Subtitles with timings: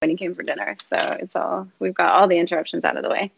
[0.00, 0.76] when he came for dinner.
[0.90, 3.30] So it's all, we've got all the interruptions out of the way.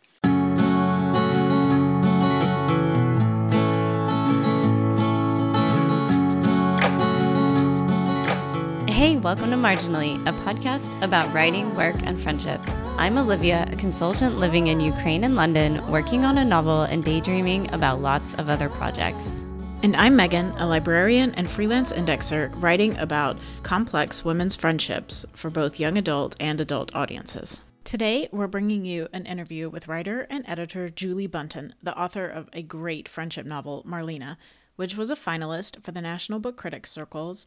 [8.93, 12.61] Hey, welcome to Marginally, a podcast about writing, work, and friendship.
[12.99, 17.73] I'm Olivia, a consultant living in Ukraine and London, working on a novel and daydreaming
[17.73, 19.45] about lots of other projects.
[19.81, 25.79] And I'm Megan, a librarian and freelance indexer, writing about complex women's friendships for both
[25.79, 27.63] young adult and adult audiences.
[27.85, 32.49] Today, we're bringing you an interview with writer and editor Julie Buntin, the author of
[32.53, 34.37] a great friendship novel, Marlena,
[34.75, 37.47] which was a finalist for the National Book Critics Circle's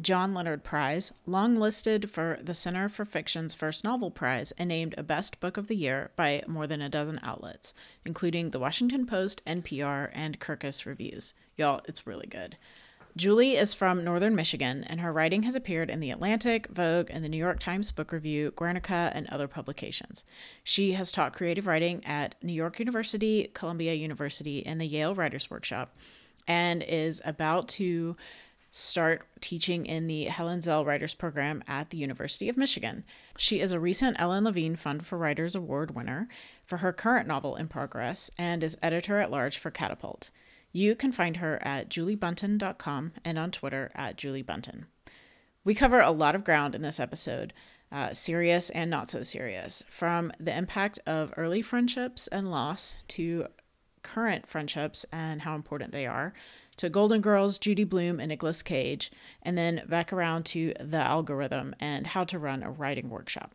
[0.00, 4.94] John Leonard Prize, long listed for the Center for Fiction's First Novel Prize, and named
[4.96, 9.06] a Best Book of the Year by more than a dozen outlets, including the Washington
[9.06, 11.34] Post, NPR, and Kirkus Reviews.
[11.56, 12.54] Y'all, it's really good.
[13.16, 17.24] Julie is from Northern Michigan, and her writing has appeared in The Atlantic, Vogue, and
[17.24, 20.24] the New York Times Book Review, Guernica, and other publications.
[20.62, 25.50] She has taught creative writing at New York University, Columbia University, and the Yale Writers
[25.50, 25.96] Workshop,
[26.46, 28.16] and is about to
[28.70, 33.04] start teaching in the Helen Zell Writers Program at the University of Michigan.
[33.36, 36.28] She is a recent Ellen Levine Fund for Writers Award winner
[36.64, 40.30] for her current novel in progress and is editor at large for Catapult.
[40.72, 44.84] You can find her at juliebuntin.com and on Twitter at juliebunton.
[45.64, 47.52] We cover a lot of ground in this episode,
[47.90, 53.46] uh, serious and not so serious, from the impact of early friendships and loss to
[54.02, 56.32] current friendships and how important they are,
[56.78, 59.10] to Golden Girls, Judy Blume, and Nicolas Cage,
[59.42, 63.54] and then back around to the algorithm and how to run a writing workshop.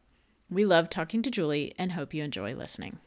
[0.50, 3.00] We love talking to Julie and hope you enjoy listening.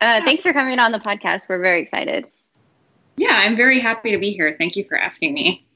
[0.00, 1.48] Uh, thanks for coming on the podcast.
[1.48, 2.30] We're very excited.
[3.16, 4.56] Yeah, I'm very happy to be here.
[4.58, 5.66] Thank you for asking me.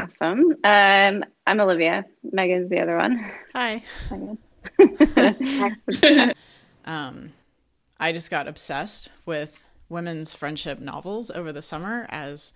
[0.00, 0.54] Awesome.
[0.64, 2.04] Um, I'm Olivia.
[2.22, 3.30] Megan's the other one.
[3.54, 3.82] Hi.
[6.84, 7.32] um,
[7.98, 12.52] I just got obsessed with women's friendship novels over the summer as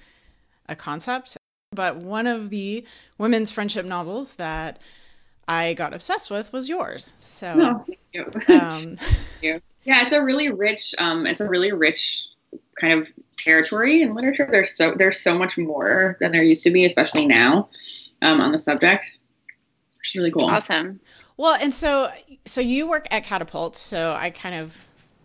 [0.68, 1.36] a concept.
[1.72, 2.84] But one of the
[3.18, 4.78] women's friendship novels that
[5.48, 7.14] I got obsessed with was yours.
[7.16, 8.26] So, oh, thank you.
[8.54, 9.60] Um, thank you.
[9.84, 10.94] Yeah, it's a really rich.
[10.98, 12.28] Um, it's a really rich
[12.80, 14.46] kind of territory in literature.
[14.50, 17.68] There's so there's so much more than there used to be, especially now,
[18.20, 19.06] um, on the subject.
[20.00, 20.44] It's really cool.
[20.44, 21.00] Awesome.
[21.36, 22.10] Well, and so
[22.44, 24.76] so you work at Catapult, so I kind of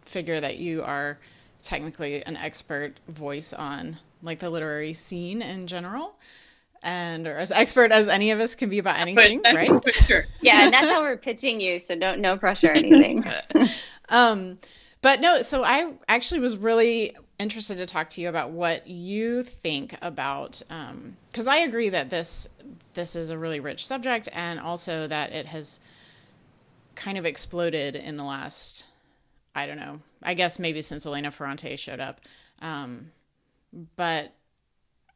[0.06, 1.20] figure that you are
[1.62, 6.16] technically an expert voice on like the literary scene in general
[6.84, 9.96] and or as expert as any of us can be about anything, but, right?
[10.06, 10.26] Sure.
[10.42, 13.26] yeah, and that's how we're pitching you, so don't no pressure or anything.
[14.10, 14.58] um,
[15.02, 19.44] but no, so I actually was really interested to talk to you about what you
[19.44, 22.48] think about because um, I agree that this
[22.94, 25.80] this is a really rich subject and also that it has
[26.96, 28.86] kind of exploded in the last
[29.58, 30.00] I don't know.
[30.22, 32.22] I guess maybe since Elena Ferrante showed up.
[32.62, 33.12] Um,
[33.96, 34.32] but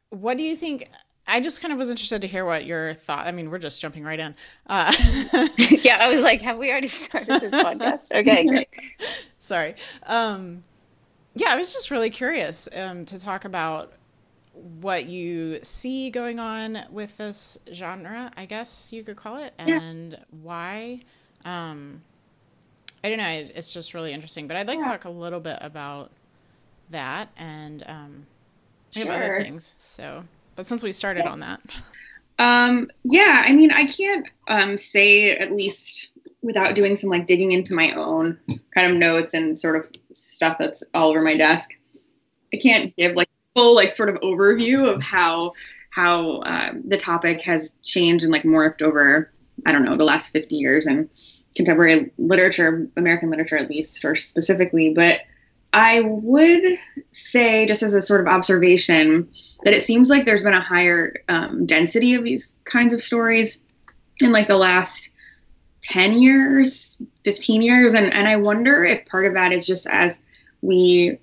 [0.09, 0.90] what do you think?
[1.28, 3.28] I just kind of was interested to hear what your thought.
[3.28, 4.35] I mean, we're just jumping right in.
[4.66, 4.91] Uh,
[5.57, 8.12] yeah, I was like, have we already started this podcast?
[8.12, 8.69] Okay, great.
[9.38, 9.75] Sorry.
[10.07, 10.63] Um,
[11.35, 13.94] yeah, I was just really curious um, to talk about
[14.53, 20.13] what you see going on with this genre, I guess you could call it, and
[20.13, 20.19] yeah.
[20.31, 21.02] why.
[21.46, 22.02] Um,
[23.03, 23.45] I don't know.
[23.56, 24.47] It's just really interesting.
[24.47, 24.85] But I'd like yeah.
[24.85, 26.12] to talk a little bit about
[26.89, 28.25] that and um,
[28.95, 29.12] we sure.
[29.12, 29.75] have other things.
[29.78, 30.23] So,
[30.56, 31.61] but since we started on that,
[32.40, 36.11] um, yeah, I mean, I can't um, say at least
[36.41, 38.38] without doing some like digging into my own
[38.73, 41.69] kind of notes and sort of stuff that's all over my desk.
[42.53, 45.53] I can't give like full like sort of overview of how
[45.91, 49.31] how um, the topic has changed and like morphed over
[49.66, 51.09] I don't know the last 50 years and
[51.55, 54.94] contemporary literature, American literature at least, or specifically.
[54.94, 55.22] But
[55.73, 56.63] I would
[57.13, 59.29] say, just as a sort of observation,
[59.63, 63.61] that it seems like there's been a higher um, density of these kinds of stories
[64.19, 65.11] in like the last
[65.84, 67.93] 10 years, 15 years.
[67.93, 70.19] And, and I wonder if part of that is just as
[70.61, 71.17] we,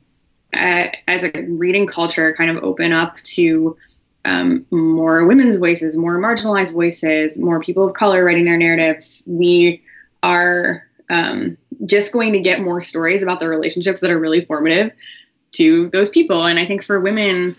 [0.55, 3.77] uh, as a reading culture, kind of open up to
[4.25, 9.83] um, more women's voices, more marginalized voices, more people of color writing their narratives, we
[10.23, 11.57] are um,
[11.87, 14.93] just going to get more stories about the relationships that are really formative
[15.53, 16.47] to those people.
[16.47, 17.57] And I think for women,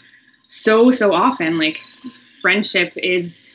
[0.48, 1.82] so so often, like
[2.42, 3.54] friendship is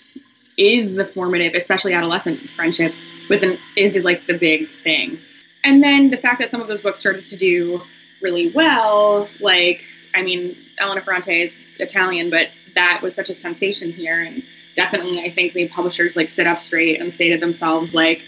[0.57, 2.93] is the formative, especially adolescent friendship,
[3.29, 5.19] with an is like the big thing.
[5.63, 7.81] And then the fact that some of those books started to do
[8.23, 9.83] really well, like
[10.15, 14.43] I mean, Elena Ferrante is Italian, but that was such a sensation here, and
[14.77, 18.23] definitely I think the publishers like sit up straight and say to themselves like,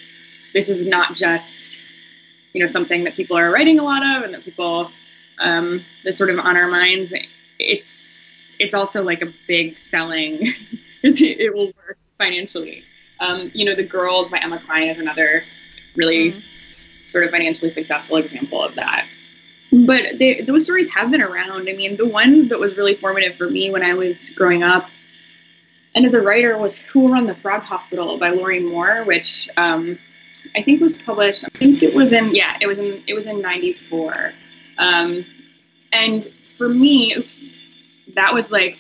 [0.54, 1.82] this is not just
[2.52, 4.90] you know something that people are writing a lot of and that people
[5.38, 7.12] um, that's sort of on our minds.
[7.58, 10.46] It's it's also like a big selling.
[11.02, 12.84] it will work financially.
[13.20, 15.42] Um, you know, The Girls by Emma Cline is another
[15.94, 16.42] really mm.
[17.06, 19.06] sort of financially successful example of that.
[19.72, 21.68] But they, those stories have been around.
[21.68, 24.88] I mean, the one that was really formative for me when I was growing up
[25.96, 29.98] and as a writer was Who Run the Frog Hospital by Lorrie Moore, which um,
[30.54, 31.44] I think was published.
[31.44, 34.32] I think it was in yeah, it was in it was in '94.
[34.76, 35.24] Um,
[35.92, 37.54] and for me, oops,
[38.14, 38.78] that was like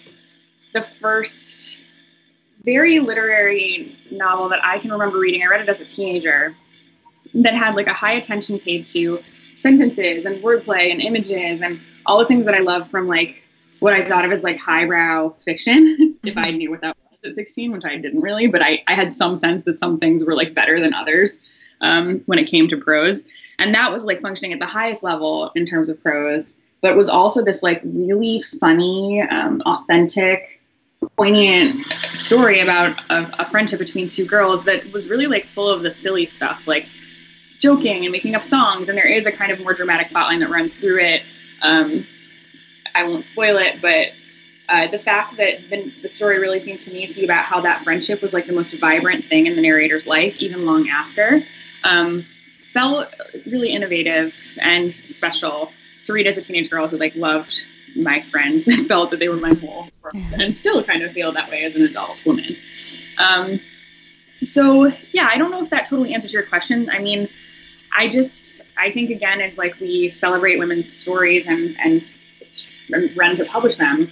[0.74, 1.82] the first
[2.64, 5.42] very literary novel that I can remember reading.
[5.42, 6.54] I read it as a teenager
[7.32, 9.22] that had like a high attention paid to
[9.56, 13.42] sentences and wordplay and images and all the things that I love from like
[13.80, 17.34] what I thought of as like highbrow fiction, if I knew what that was at
[17.34, 20.34] 16, which I didn't really, but I, I had some sense that some things were
[20.34, 21.40] like better than others
[21.80, 23.24] um, when it came to prose.
[23.58, 26.96] And that was like functioning at the highest level in terms of prose, but it
[26.96, 30.60] was also this like really funny, um, authentic,
[31.16, 35.82] poignant story about a, a friendship between two girls that was really like full of
[35.82, 36.86] the silly stuff, like
[37.58, 38.88] joking and making up songs.
[38.88, 41.22] And there is a kind of more dramatic plotline that runs through it.
[41.62, 42.06] Um,
[42.94, 44.08] I won't spoil it, but
[44.68, 47.60] uh, the fact that the, the, story really seemed to me to be about how
[47.60, 51.42] that friendship was like the most vibrant thing in the narrator's life, even long after,
[51.84, 52.26] um,
[52.72, 53.08] felt
[53.46, 55.70] really innovative and special
[56.04, 57.54] to read as a teenage girl who like loved
[57.94, 61.32] my friends and felt that they were my whole world, and still kind of feel
[61.32, 62.56] that way as an adult woman.
[63.18, 63.60] Um,
[64.44, 66.90] so yeah, I don't know if that totally answers your question.
[66.90, 67.28] I mean,
[67.96, 72.04] I just I think again as like we celebrate women's stories and and
[73.16, 74.10] run to publish them,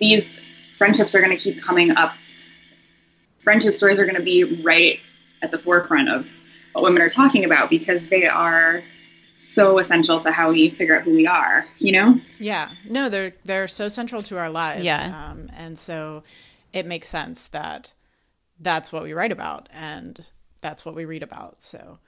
[0.00, 0.40] these
[0.78, 2.14] friendships are going to keep coming up.
[3.40, 4.98] Friendship stories are going to be right
[5.42, 6.28] at the forefront of
[6.72, 8.82] what women are talking about because they are
[9.36, 12.18] so essential to how we figure out who we are you know?
[12.38, 12.70] Yeah.
[12.88, 14.84] No they're they're so central to our lives.
[14.84, 15.30] Yeah.
[15.30, 16.22] Um, and so
[16.72, 17.92] it makes sense that
[18.58, 20.28] that's what we write about and
[20.62, 21.62] that's what we read about.
[21.62, 21.98] So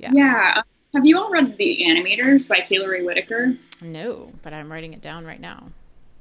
[0.00, 0.62] yeah yeah
[0.94, 5.00] have you all read the animators by Kayla Rae Whitaker no but i'm writing it
[5.00, 5.70] down right now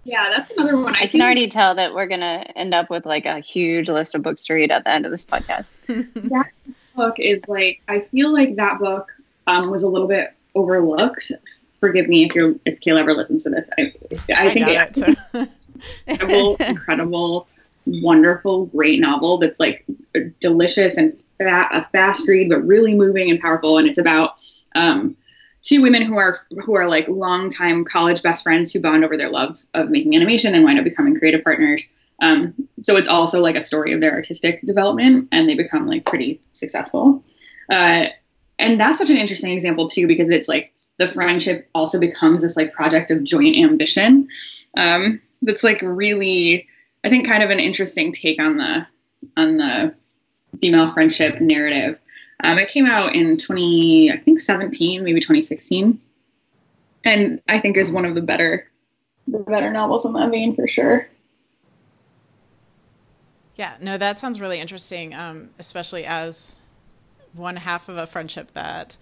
[0.04, 0.96] yeah, that's another one.
[0.96, 4.16] I, I can already tell that we're gonna end up with like a huge list
[4.16, 5.76] of books to read at the end of this podcast.
[6.30, 6.50] that
[6.96, 9.12] book is like I feel like that book
[9.48, 11.32] um, was a little bit overlooked.
[11.80, 13.70] Forgive me if you're if Kayla ever listens to this.
[13.78, 13.94] I,
[14.34, 15.50] I, I think it's it,
[16.08, 17.48] incredible, incredible,
[17.86, 19.86] wonderful, great novel that's like
[20.40, 23.78] delicious and a fast read, but really moving and powerful.
[23.78, 24.42] And it's about
[24.76, 25.16] um,
[25.64, 29.30] two women who are who are like longtime college best friends who bond over their
[29.30, 31.88] love of making animation and wind up becoming creative partners.
[32.22, 32.54] Um,
[32.84, 36.42] so it's also like a story of their artistic development, and they become like pretty
[36.54, 37.24] successful.
[37.72, 38.08] Uh,
[38.58, 42.58] and that's such an interesting example too, because it's like the friendship also becomes this
[42.58, 44.28] like project of joint ambition.
[44.78, 46.68] Um, that's like really,
[47.06, 48.86] I think, kind of an interesting take on the
[49.38, 49.96] on the
[50.62, 52.00] female friendship narrative.
[52.44, 56.00] Um, it came out in 20, I think 17, maybe 2016,
[57.04, 58.70] and I think is one of the better,
[59.28, 61.10] the better novels in that vein for sure.
[63.56, 66.62] Yeah, no, that sounds really interesting, um, especially as
[67.34, 68.96] one half of a friendship that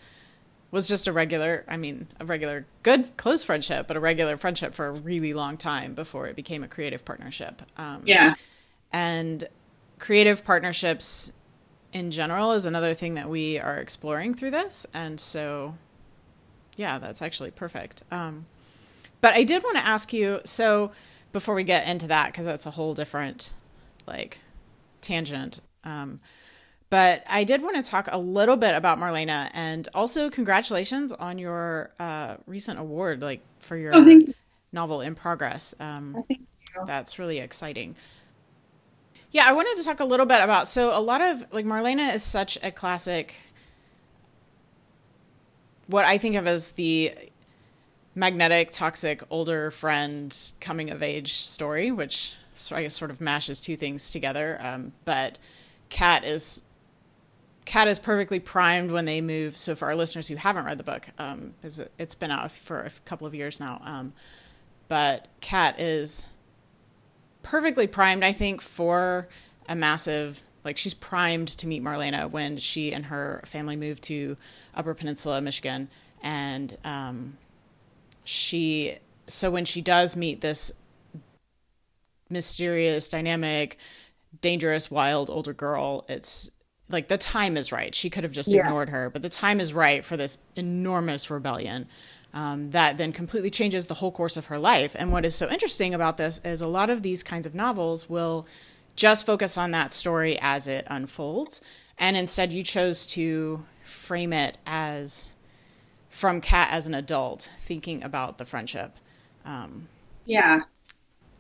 [0.72, 4.74] was just a regular, I mean, a regular good close friendship, but a regular friendship
[4.74, 7.62] for a really long time before it became a creative partnership.
[7.78, 8.34] Um, yeah.
[8.92, 9.48] And
[10.00, 11.32] creative partnerships
[11.94, 14.86] in general is another thing that we are exploring through this.
[14.94, 15.76] And so,
[16.76, 18.04] yeah, that's actually perfect.
[18.12, 18.46] Um,
[19.22, 20.92] but I did want to ask you so
[21.32, 23.54] before we get into that, because that's a whole different
[24.06, 24.40] like
[25.02, 25.60] tangent.
[25.84, 26.20] Um,
[26.90, 31.38] but I did want to talk a little bit about Marlena and also congratulations on
[31.38, 34.34] your uh, recent award, like for your oh, you.
[34.72, 35.76] novel in progress.
[35.80, 37.96] Um, oh, that's really exciting.
[39.32, 42.14] Yeah, I wanted to talk a little bit about so a lot of like Marlena
[42.14, 43.36] is such a classic
[45.88, 47.14] what I think of as the
[48.14, 52.34] magnetic, toxic, older friend coming of age story, which
[52.72, 54.60] I guess sort of mashes two things together.
[54.62, 55.40] Um, but
[55.90, 56.64] Kat is
[57.66, 59.58] Kat is perfectly primed when they move.
[59.58, 62.90] So for our listeners who haven't read the book, um, it's been out for a
[63.06, 63.82] couple of years now.
[63.84, 64.14] Um,
[64.88, 66.28] but Kat is
[67.48, 69.28] perfectly primed, I think, for
[69.70, 74.36] a massive like she's primed to meet Marlena when she and her family moved to
[74.76, 75.88] Upper Peninsula, Michigan,
[76.22, 77.38] and um,
[78.26, 80.74] she so when she does meet this
[82.30, 83.78] mysterious, dynamic,
[84.42, 86.06] dangerous, wild older girl.
[86.10, 86.52] It's
[86.90, 87.96] like the time is right.
[87.96, 88.62] She could have just Yeah.
[88.66, 91.88] ignored her, but the time is right for this enormous rebellion
[92.38, 94.96] um, that then completely changes the whole course of her life.
[95.00, 98.08] And what is so interesting about this is a lot of these kinds of novels
[98.08, 98.46] will
[98.96, 101.62] just focus on that story as it unfolds.
[101.98, 105.34] And instead, you chose to frame it as
[106.10, 108.92] from Kat as an adult, thinking about the friendship.
[109.44, 109.88] Um,
[110.26, 110.62] Yeah.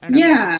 [0.02, 0.58] I don't know if- Yeah.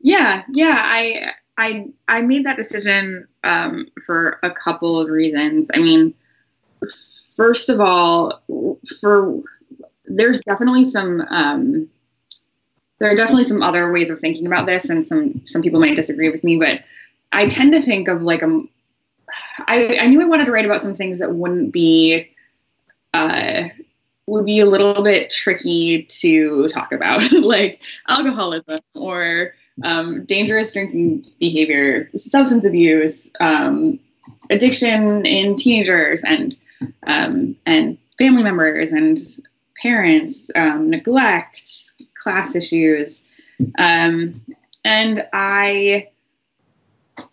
[0.00, 0.42] Yeah.
[0.52, 0.74] Yeah.
[0.78, 5.68] I I I made that decision um, for a couple of reasons.
[5.74, 6.14] I mean,
[7.36, 8.42] first of all,
[9.00, 9.42] for
[10.06, 11.88] there's definitely some um,
[12.98, 15.96] there are definitely some other ways of thinking about this, and some some people might
[15.96, 16.80] disagree with me, but
[17.32, 18.62] I tend to think of like a
[19.66, 22.30] I, I knew I wanted to write about some things that wouldn't be
[23.14, 23.68] uh,
[24.26, 31.26] would be a little bit tricky to talk about, like alcoholism or um, dangerous drinking
[31.38, 33.98] behavior, substance abuse, um,
[34.50, 36.58] addiction in teenagers, and
[37.06, 39.18] um, and family members and
[39.80, 43.22] parents, um, neglect, class issues,
[43.78, 44.42] um,
[44.84, 46.08] and I.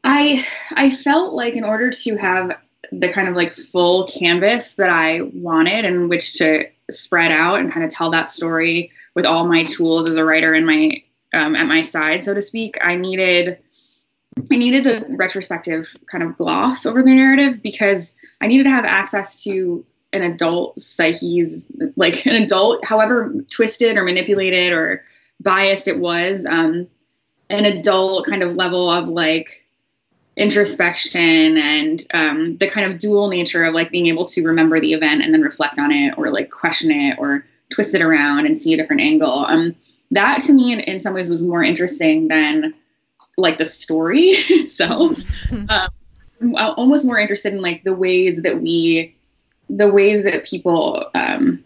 [0.05, 2.53] I I felt like in order to have
[2.93, 7.71] the kind of like full canvas that I wanted and which to spread out and
[7.71, 11.55] kind of tell that story with all my tools as a writer in my um,
[11.55, 13.57] at my side, so to speak, I needed
[14.51, 18.85] I needed the retrospective kind of gloss over the narrative because I needed to have
[18.85, 21.65] access to an adult psyche's
[21.95, 25.03] like an adult, however twisted or manipulated or
[25.39, 26.87] biased it was, um,
[27.49, 29.65] an adult kind of level of like
[30.35, 34.93] introspection and um, the kind of dual nature of like being able to remember the
[34.93, 38.57] event and then reflect on it or like question it or twist it around and
[38.57, 39.45] see a different angle.
[39.45, 39.75] Um,
[40.11, 42.73] that to me in, in some ways was more interesting than
[43.37, 45.17] like the story itself.
[45.69, 45.89] um,
[46.55, 49.15] almost more interested in like the ways that we,
[49.69, 51.63] the ways that people um,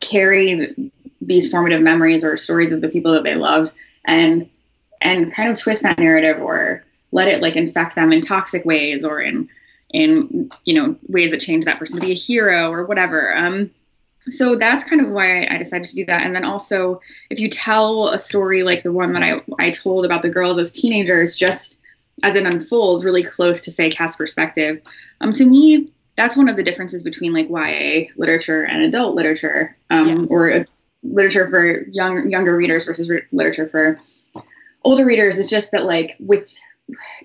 [0.00, 3.72] carry these formative memories or stories of the people that they loved
[4.04, 4.48] and
[5.00, 9.04] and kind of twist that narrative or let it like infect them in toxic ways
[9.04, 9.48] or in
[9.90, 13.34] in you know ways that change that person to be a hero or whatever.
[13.36, 13.70] Um
[14.28, 16.22] so that's kind of why I decided to do that.
[16.22, 20.04] And then also if you tell a story like the one that I, I told
[20.04, 21.80] about the girls as teenagers just
[22.22, 24.80] as it unfolds really close to say Kat's perspective
[25.20, 29.76] um to me that's one of the differences between like YA literature and adult literature
[29.88, 30.28] um Yes.
[30.30, 30.66] or
[31.02, 33.98] literature for young younger readers versus re- literature for
[34.84, 36.52] older readers is just that like with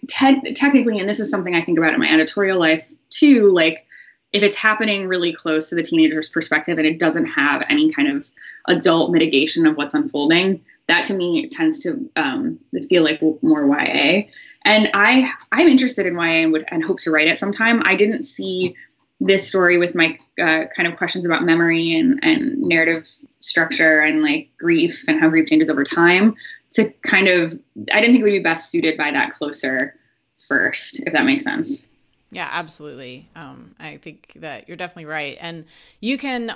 [0.08, 3.86] te- technically, and this is something I think about in my editorial life too, like
[4.32, 8.08] if it's happening really close to the teenager's perspective and it doesn't have any kind
[8.08, 8.30] of
[8.68, 12.60] adult mitigation of what's unfolding, that to me tends to um,
[12.90, 14.24] feel like more YA.
[14.66, 17.82] And I I'm interested in YA and would and hope to write it sometime.
[17.86, 18.76] I didn't see
[19.20, 23.08] this story with my uh, kind of questions about memory and, and narrative
[23.40, 26.36] structure and like grief and how grief changes over time
[26.74, 27.60] to kind of
[27.92, 29.96] I didn't think it would be best suited by that closer
[30.48, 31.84] first, if that makes sense.
[32.32, 33.30] Yeah, absolutely.
[33.36, 35.66] Um, I think that you're definitely right, and
[36.00, 36.54] you can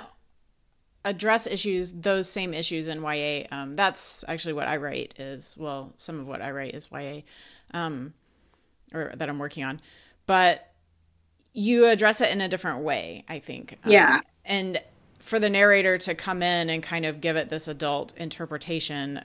[1.04, 3.46] address issues, those same issues in YA.
[3.50, 5.14] Um, that's actually what I write.
[5.18, 7.22] Is well, some of what I write is YA,
[7.72, 8.14] um,
[8.94, 9.80] or that I'm working on,
[10.26, 10.72] but
[11.52, 13.24] you address it in a different way.
[13.28, 13.78] I think.
[13.84, 14.20] Um, Yeah.
[14.44, 14.80] and
[15.20, 19.20] for the narrator to come in and kind of give it this adult interpretation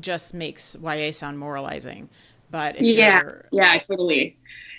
[0.00, 2.08] just makes YA sound moralizing.
[2.50, 3.20] But if Yeah.
[3.20, 4.38] you're Yeah, totally.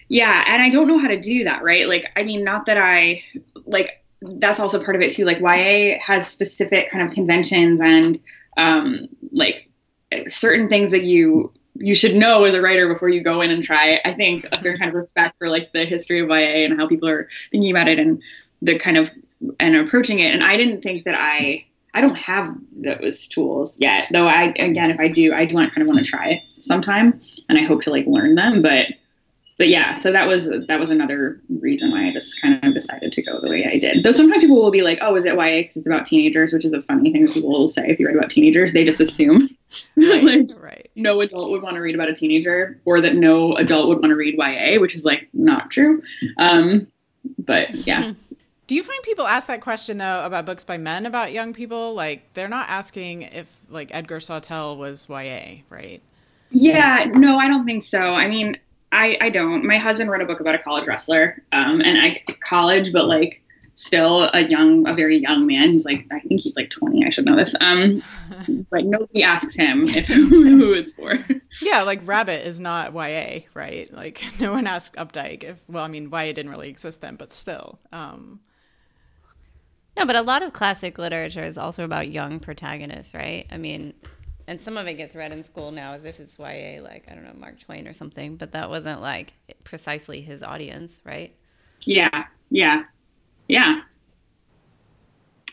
[0.09, 1.87] Yeah, and I don't know how to do that, right?
[1.87, 3.23] Like, I mean, not that I
[3.65, 5.25] like that's also part of it too.
[5.25, 8.19] Like, YA has specific kind of conventions and
[8.57, 9.69] um, like
[10.27, 13.61] certain things that you you should know as a writer before you go in and
[13.61, 13.99] try.
[14.05, 16.87] I think a certain kind of respect for like the history of YA and how
[16.87, 18.21] people are thinking about it and
[18.61, 19.09] the kind of
[19.59, 20.33] and approaching it.
[20.33, 24.27] And I didn't think that I I don't have those tools yet, though.
[24.27, 27.19] I again, if I do, I do want kind of want to try it sometime,
[27.49, 28.61] and I hope to like learn them.
[28.61, 28.87] But
[29.57, 33.13] but yeah, so that was that was another reason why I just kind of decided
[33.13, 34.03] to go the way I did.
[34.03, 36.65] Though sometimes people will be like, "Oh, is it YA because it's about teenagers?" Which
[36.65, 38.73] is a funny thing that people will say if you write about teenagers.
[38.73, 39.49] They just assume
[39.97, 40.87] right, like right.
[40.95, 44.11] no adult would want to read about a teenager, or that no adult would want
[44.11, 46.01] to read YA, which is like not true.
[46.37, 46.87] Um,
[47.39, 48.13] but yeah.
[48.67, 51.93] Do you find people ask that question though about books by men about young people?
[51.93, 56.01] Like they're not asking if like Edgar Sawtelle was YA, right?
[56.51, 57.99] Yeah, no, I don't think so.
[57.99, 58.57] I mean,
[58.95, 59.65] I, I don't.
[59.65, 63.43] My husband wrote a book about a college wrestler, um, and I college, but like
[63.75, 65.71] still a young, a very young man.
[65.71, 67.05] He's like, I think he's like 20.
[67.05, 67.53] I should know this.
[67.59, 68.01] Um,
[68.71, 71.19] but nobody asks him if who it's for.
[71.61, 73.93] Yeah, like Rabbit is not YA, right?
[73.93, 75.57] Like no one asked Updike if.
[75.67, 77.79] Well, I mean, YA didn't really exist then, but still.
[77.91, 78.39] Um,
[79.97, 83.45] no, but a lot of classic literature is also about young protagonists, right?
[83.51, 83.93] I mean,
[84.47, 87.15] and some of it gets read in school now as if it's YA, like I
[87.15, 88.35] don't know, Mark Twain or something.
[88.35, 89.33] But that wasn't like
[89.63, 91.35] precisely his audience, right?
[91.85, 92.83] Yeah, yeah,
[93.47, 93.81] yeah.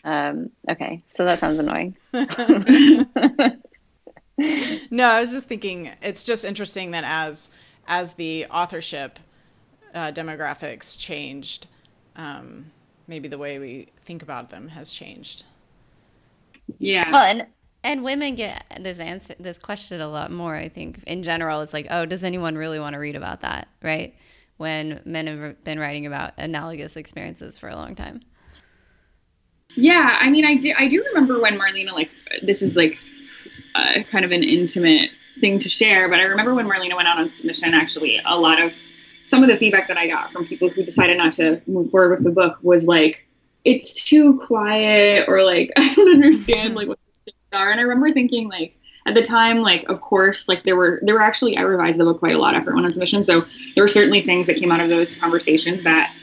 [0.03, 1.95] Um, okay, so that sounds annoying.
[4.91, 7.49] no, I was just thinking it's just interesting that as
[7.87, 9.19] as the authorship
[9.93, 11.67] uh, demographics changed,
[12.15, 12.71] um,
[13.07, 15.45] maybe the way we think about them has changed.
[16.79, 17.11] Yeah.
[17.11, 17.47] Well, and
[17.83, 20.55] and women get this answer, this question a lot more.
[20.55, 23.67] I think in general, it's like, oh, does anyone really want to read about that,
[23.81, 24.15] right?
[24.57, 28.21] When men have been writing about analogous experiences for a long time.
[29.75, 30.73] Yeah, I mean, I do.
[30.77, 32.11] I do remember when Marlena, like,
[32.43, 32.97] this is like
[33.75, 35.09] uh, kind of an intimate
[35.39, 37.73] thing to share, but I remember when Marlena went out on submission.
[37.73, 38.71] Actually, a lot of
[39.25, 42.11] some of the feedback that I got from people who decided not to move forward
[42.11, 43.25] with the book was like,
[43.65, 46.99] it's too quiet, or like, I don't understand like what
[47.53, 47.69] are.
[47.69, 51.15] And I remember thinking like at the time, like of course, like there were there
[51.15, 53.45] were actually I revised the book quite a lot after it went on submission, so
[53.75, 56.13] there were certainly things that came out of those conversations that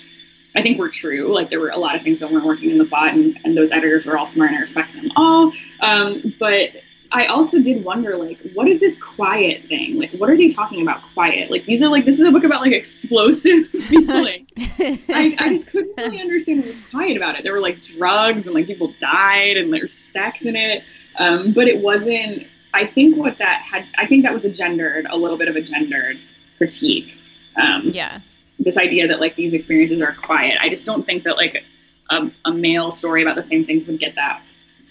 [0.54, 1.32] I think were true.
[1.32, 3.56] Like there were a lot of things that weren't working in the plot, and, and
[3.56, 5.52] those editors were all smart, and I respect them all.
[5.80, 6.70] Um, but
[7.12, 9.98] I also did wonder, like, what is this quiet thing?
[9.98, 11.02] Like, what are they talking about?
[11.12, 11.50] Quiet?
[11.50, 14.46] Like, these are like this is a book about like explosive feeling.
[14.58, 17.42] I, I just couldn't really understand what was quiet about it.
[17.42, 20.84] There were like drugs and like people died and there's sex in it,
[21.18, 22.46] um, but it wasn't.
[22.72, 25.56] I think what that had, I think that was a gendered, a little bit of
[25.56, 26.18] a gendered
[26.56, 27.12] critique.
[27.56, 28.20] Um, yeah.
[28.60, 30.56] This idea that like these experiences are quiet.
[30.60, 31.64] I just don't think that like
[32.10, 34.42] a, a male story about the same things would get that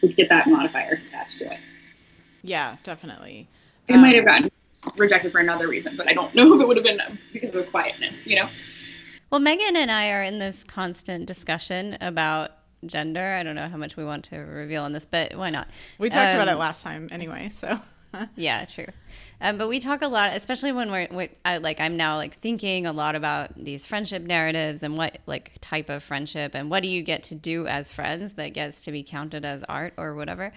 [0.01, 1.59] would get that modifier attached to it.
[2.41, 3.47] Yeah, definitely.
[3.87, 4.51] It um, might have gotten
[4.97, 7.01] rejected for another reason, but I don't know if it would have been
[7.33, 8.49] because of quietness, you know?
[9.29, 12.51] Well, Megan and I are in this constant discussion about
[12.85, 13.35] gender.
[13.39, 15.67] I don't know how much we want to reveal on this, but why not?
[15.97, 17.79] We talked um, about it um, last time anyway, so.
[18.35, 18.87] yeah, true.
[19.41, 22.35] Um, but we talk a lot, especially when we're with, I, like I'm now like
[22.35, 26.83] thinking a lot about these friendship narratives and what like type of friendship and what
[26.83, 30.15] do you get to do as friends that gets to be counted as art or
[30.15, 30.51] whatever,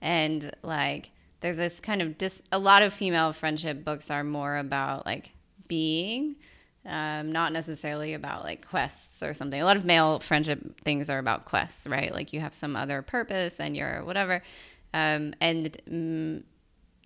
[0.00, 4.56] and like there's this kind of dis- a lot of female friendship books are more
[4.56, 5.30] about like
[5.68, 6.36] being
[6.86, 9.60] um, not necessarily about like quests or something.
[9.60, 12.12] A lot of male friendship things are about quests, right?
[12.12, 14.42] Like you have some other purpose and you're whatever.
[14.94, 16.42] Um, and mm,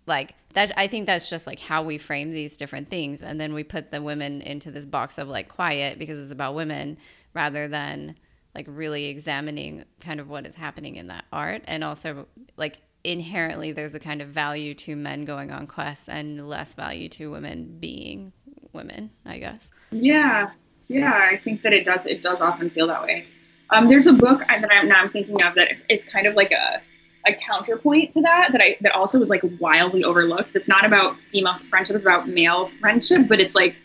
[0.05, 3.23] like that, I think that's just like how we frame these different things.
[3.23, 6.55] And then we put the women into this box of like quiet because it's about
[6.55, 6.97] women
[7.33, 8.15] rather than
[8.53, 13.71] like really examining kind of what is happening in that art and also like inherently
[13.71, 17.77] there's a kind of value to men going on quests and less value to women
[17.79, 18.31] being
[18.73, 19.71] women i guess.
[19.91, 20.51] Yeah
[20.87, 23.25] yeah i think that it does it does often feel that way.
[23.69, 26.51] Um, there's a book that i'm now i'm thinking of that is kind of like
[26.51, 26.81] a
[27.27, 30.55] a counterpoint to that that i that also was like wildly overlooked.
[30.55, 33.75] It's not about female friendship it's about male friendship but it's like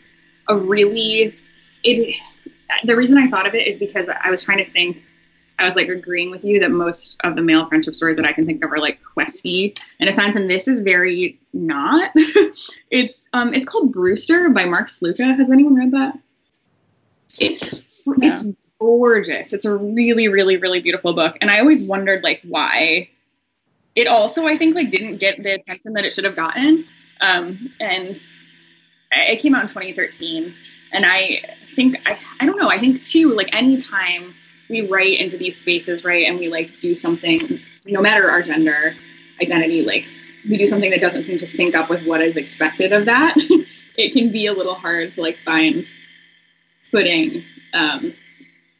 [0.47, 1.35] a really
[1.83, 2.15] it
[2.83, 5.03] the reason i thought of it is because i was trying to think
[5.59, 8.33] I was like agreeing with you that most of the male friendship stories that I
[8.33, 12.11] can think of are like questy in a sense, and this is very not.
[12.91, 15.35] it's um it's called Brewster by Mark Slouka.
[15.37, 16.19] Has anyone read that?
[17.39, 18.31] It's yeah.
[18.31, 18.47] it's
[18.79, 19.51] gorgeous.
[19.51, 23.09] It's a really really really beautiful book, and I always wondered like why.
[23.95, 26.85] It also I think like didn't get the attention that it should have gotten,
[27.19, 28.19] um, and
[29.11, 30.53] it came out in 2013,
[30.91, 31.41] and I
[31.75, 34.35] think I I don't know I think too like anytime
[34.69, 36.27] we write into these spaces, right?
[36.27, 38.95] And we like do something, no matter our gender
[39.41, 40.05] identity, like
[40.49, 43.35] we do something that doesn't seem to sync up with what is expected of that.
[43.97, 45.85] it can be a little hard to like find
[46.91, 48.13] footing um,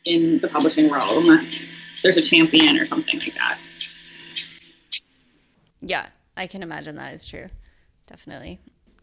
[0.06, 1.70] in the publishing world unless
[2.04, 3.60] there's a champion or something like that.
[5.82, 7.50] Yeah, I can imagine that is true.
[8.08, 8.60] Definitely.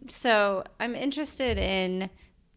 [0.09, 2.11] So I'm interested in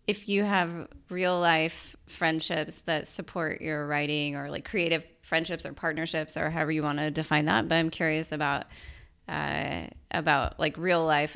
[0.08, 5.74] if you have real life friendships that support your writing or like creative friendships or
[5.74, 8.66] partnerships or however you want to define that but i'm curious about
[9.28, 11.36] uh, about like real life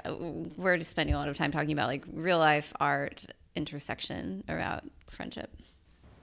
[0.55, 4.89] we're just spending a lot of time talking about like real life art intersection around
[5.09, 5.53] friendship.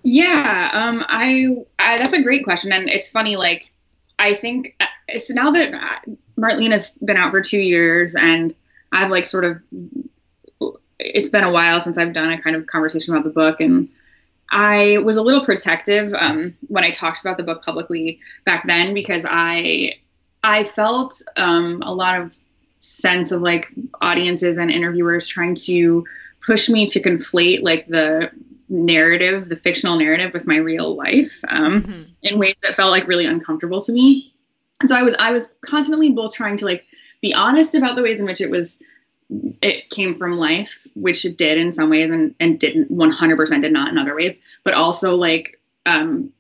[0.03, 3.71] Yeah um I, I that's a great question and it's funny like
[4.19, 8.55] i think uh, so now that uh, marlena's been out for two years and
[8.93, 9.61] i've like sort of
[10.99, 13.89] it's been a while since I've done a kind of conversation about the book and
[14.51, 18.95] I was a little protective um, when I talked about the book publicly back then
[18.95, 19.95] because I
[20.43, 22.37] I felt um, a lot of
[22.81, 26.07] sense of like audiences and interviewers trying to
[26.45, 28.31] push me to conflate like the
[28.69, 32.03] narrative, the fictional narrative, with my real life um, mm-hmm.
[32.23, 34.33] in ways that felt like really uncomfortable to me.
[34.81, 36.87] And so I was I was constantly both trying to like
[37.21, 38.79] be honest about the ways in which it was
[39.31, 43.73] it came from life, which it did in some ways and, and didn't 100% did
[43.73, 46.31] not in other ways, but also like, um,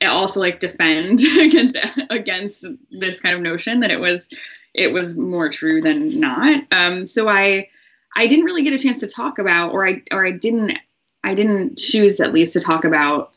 [0.00, 1.76] it also like defend against,
[2.10, 4.28] against this kind of notion that it was,
[4.74, 6.64] it was more true than not.
[6.70, 7.68] Um, so I,
[8.16, 10.78] I didn't really get a chance to talk about, or I, or I didn't,
[11.24, 13.32] I didn't choose at least to talk about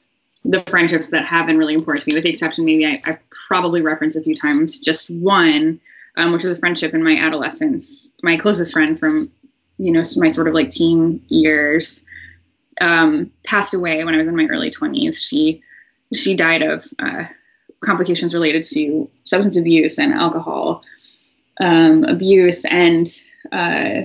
[0.45, 3.29] the friendships that have been really important to me, with the exception maybe I, I've
[3.29, 5.79] probably referenced a few times, just one,
[6.17, 8.12] um, which was a friendship in my adolescence.
[8.23, 9.32] My closest friend from,
[9.78, 12.04] you know, my sort of like teen years,
[12.82, 15.17] um, passed away when I was in my early 20s.
[15.17, 15.62] She
[16.13, 17.25] she died of uh,
[17.82, 20.84] complications related to substance abuse and alcohol
[21.60, 23.08] um, abuse and
[23.51, 24.01] uh,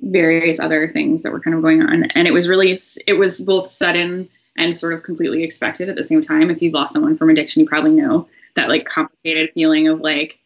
[0.00, 2.04] various other things that were kind of going on.
[2.04, 6.04] And it was really it was both sudden and sort of completely expected at the
[6.04, 6.50] same time.
[6.50, 10.38] If you've lost someone from addiction, you probably know that like complicated feeling of like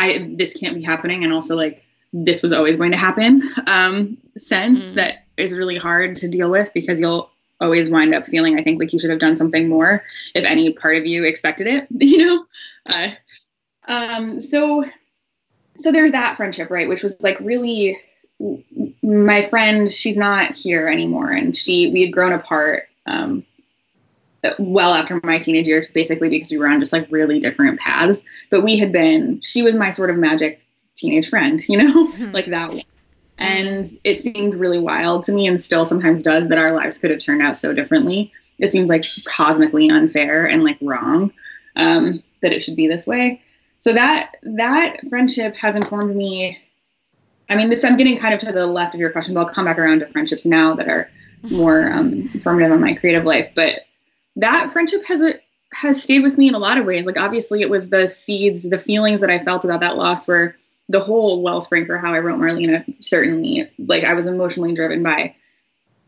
[0.00, 4.16] I this can't be happening, and also like this was always going to happen um,
[4.36, 4.94] sense mm-hmm.
[4.96, 8.80] that is really hard to deal with because you'll always wind up feeling I think
[8.80, 10.02] like you should have done something more
[10.34, 12.46] if any part of you expected it, you know.
[12.86, 13.10] Uh,
[13.86, 14.84] um, so
[15.76, 17.98] so there's that friendship, right, which was like really
[19.02, 19.92] my friend.
[19.92, 22.88] She's not here anymore, and she we had grown apart.
[23.06, 23.44] Um,
[24.58, 28.22] well after my teenage years, basically because we were on just like really different paths.
[28.50, 30.62] But we had been, she was my sort of magic
[30.96, 32.32] teenage friend, you know, mm-hmm.
[32.32, 32.72] like that.
[33.38, 37.10] And it seemed really wild to me and still sometimes does that our lives could
[37.10, 38.32] have turned out so differently.
[38.58, 41.32] It seems like cosmically unfair and like wrong
[41.76, 43.42] um, that it should be this way.
[43.78, 46.58] So that that friendship has informed me.
[47.48, 49.64] I mean, I'm getting kind of to the left of your question, but I'll come
[49.64, 51.10] back around to friendships now that are
[51.50, 53.50] more um, formative in my creative life.
[53.56, 53.80] But
[54.40, 55.34] that friendship has a
[55.72, 57.06] has stayed with me in a lot of ways.
[57.06, 60.56] Like obviously it was the seeds, the feelings that I felt about that loss were
[60.88, 62.84] the whole wellspring for how I wrote Marlena.
[63.02, 65.34] Certainly, like I was emotionally driven by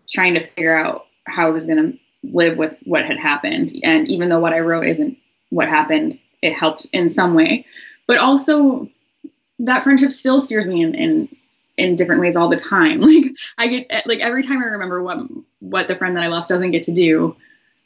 [0.09, 3.73] trying to figure out how I was going to live with what had happened.
[3.85, 5.17] And even though what I wrote isn't
[5.51, 7.65] what happened, it helped in some way.
[8.09, 8.89] But also,
[9.61, 11.37] that friendship still steers me in, in
[11.79, 13.01] in different ways all the time.
[13.13, 15.19] Like I get like every time I remember what
[15.61, 17.37] what the friend that I lost doesn't get to do,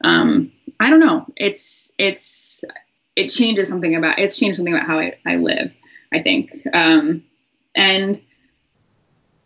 [0.04, 1.26] um, I don't know.
[1.37, 2.64] It's it's
[3.14, 5.72] it changes something about it's changed something about how I, I live.
[6.12, 7.24] I think, um,
[7.74, 8.20] and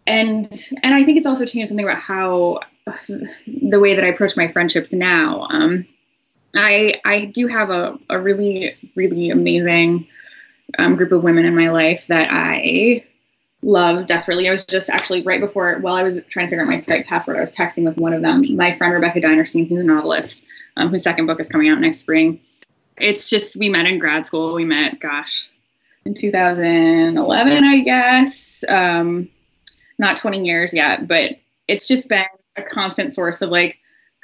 [0.07, 2.61] and and I think it's also changed something about how
[3.47, 5.47] the way that I approach my friendships now.
[5.49, 5.87] Um,
[6.55, 10.09] I I do have a, a really really amazing
[10.79, 13.05] um, group of women in my life that I
[13.63, 14.49] love desperately.
[14.49, 17.07] I was just actually right before, while I was trying to figure out my Skype
[17.07, 20.45] password, I was texting with one of them, my friend Rebecca Dinerstein, who's a novelist,
[20.77, 22.41] um, whose second book is coming out next spring.
[22.97, 24.55] It's just, we met in grad school.
[24.55, 25.51] We met, gosh,
[26.05, 28.65] in 2011, I guess.
[28.69, 29.29] Um,
[29.99, 31.33] not 20 years yet, but
[31.69, 32.25] it's just been
[32.57, 33.79] a constant source of like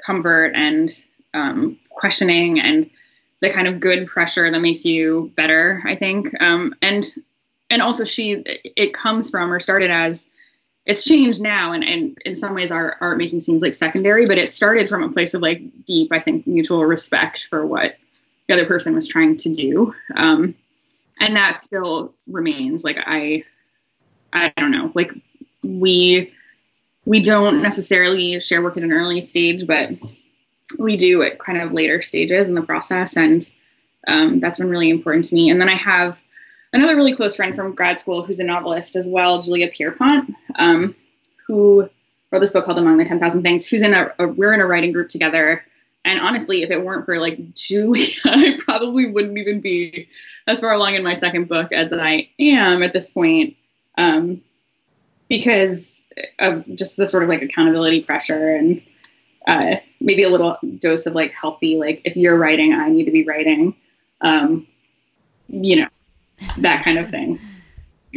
[0.05, 0.90] comfort and
[1.35, 2.90] um, questioning and
[3.40, 6.29] the kind of good pressure that makes you better, I think.
[6.40, 7.05] Um, and
[7.70, 8.42] and also she
[8.76, 10.29] it comes from or started as
[10.85, 14.38] it's changed now and, and in some ways our art making seems like secondary but
[14.38, 17.96] it started from a place of like deep i think mutual respect for what
[18.46, 19.94] the other person was trying to do.
[20.16, 20.55] Um,
[21.18, 22.85] and that still remains.
[22.85, 23.44] Like i
[24.33, 24.92] i don't know.
[24.94, 25.12] Like
[25.64, 26.33] we
[27.05, 29.90] we don't necessarily share work at an early stage but
[30.79, 33.16] we do at kind of later stages in the process.
[33.16, 33.48] And
[34.09, 35.50] um, that's been really important to me.
[35.50, 36.20] And then i have
[36.72, 40.94] another really close friend from grad school who's a novelist as well, Julia Pierpont, um,
[41.46, 41.88] who
[42.31, 44.66] wrote this book called Among the 10,000 Things, who's in a, a, we're in a
[44.66, 45.64] writing group together.
[46.05, 50.09] And honestly, if it weren't for like Julia, I probably wouldn't even be
[50.46, 53.57] as far along in my second book as I am at this point.
[53.98, 54.42] Um,
[55.29, 56.02] because
[56.38, 58.83] of just the sort of like accountability pressure and
[59.46, 63.11] uh, maybe a little dose of like healthy, like if you're writing, I need to
[63.11, 63.74] be writing.
[64.20, 64.66] Um,
[65.48, 65.88] you know,
[66.59, 67.38] that kind of thing.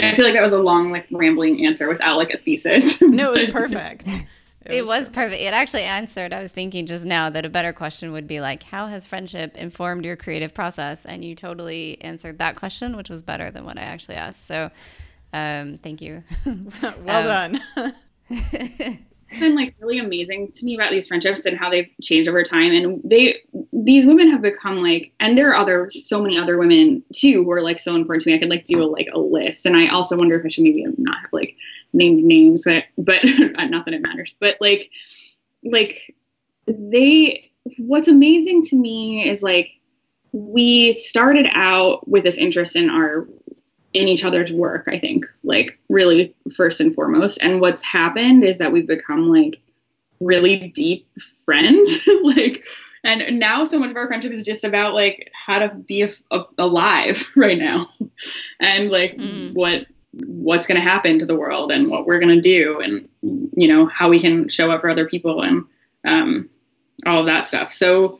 [0.02, 3.02] I feel like that was a long, like rambling answer without like a thesis.
[3.02, 4.08] no, it was perfect.
[4.08, 4.26] It,
[4.66, 5.42] it was, was perfect.
[5.42, 6.32] It actually answered.
[6.32, 9.58] I was thinking just now that a better question would be like, how has friendship
[9.58, 11.06] informed your creative process?
[11.06, 14.46] And you totally answered that question, which was better than what I actually asked.
[14.46, 14.70] So,
[15.34, 16.24] um, thank you.
[16.46, 17.60] well um,
[18.30, 19.00] done.
[19.38, 22.72] Been like really amazing to me about these friendships and how they've changed over time.
[22.72, 23.38] And they,
[23.72, 27.52] these women have become like, and there are other, so many other women too who
[27.52, 28.36] are like so important to me.
[28.36, 29.66] I could like do a, like a list.
[29.66, 31.56] And I also wonder if I should maybe not have like
[31.94, 33.24] named names, but, but
[33.58, 34.36] uh, not that it matters.
[34.40, 34.90] But like,
[35.64, 36.16] like
[36.68, 39.70] they, what's amazing to me is like
[40.32, 43.28] we started out with this interest in our
[43.94, 47.40] in each other's work, I think, like really first and foremost.
[47.42, 49.62] And what's happened is that we've become like
[50.20, 51.08] really deep
[51.46, 52.08] friends.
[52.24, 52.66] like,
[53.04, 56.10] and now so much of our friendship is just about like how to be a,
[56.32, 57.88] a, alive right now
[58.60, 59.54] and like mm.
[59.54, 59.86] what
[60.26, 63.08] what's going to happen to the world and what we're going to do and
[63.56, 65.64] you know how we can show up for other people and
[66.06, 66.50] um,
[67.06, 68.18] all of that stuff so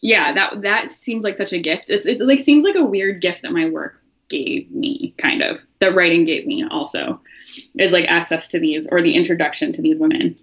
[0.00, 3.20] yeah that that seems like such a gift it's it like seems like a weird
[3.20, 7.20] gift that my work gave me kind of that writing gave me also
[7.78, 10.36] is like access to these or the introduction to these women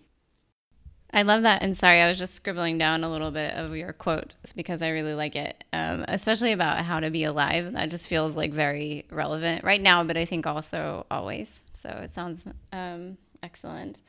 [1.15, 1.63] I love that.
[1.63, 4.89] And sorry, I was just scribbling down a little bit of your quote because I
[4.89, 7.71] really like it, um, especially about how to be alive.
[7.71, 11.63] That just feels like very relevant right now, but I think also always.
[11.71, 14.01] So it sounds um, excellent.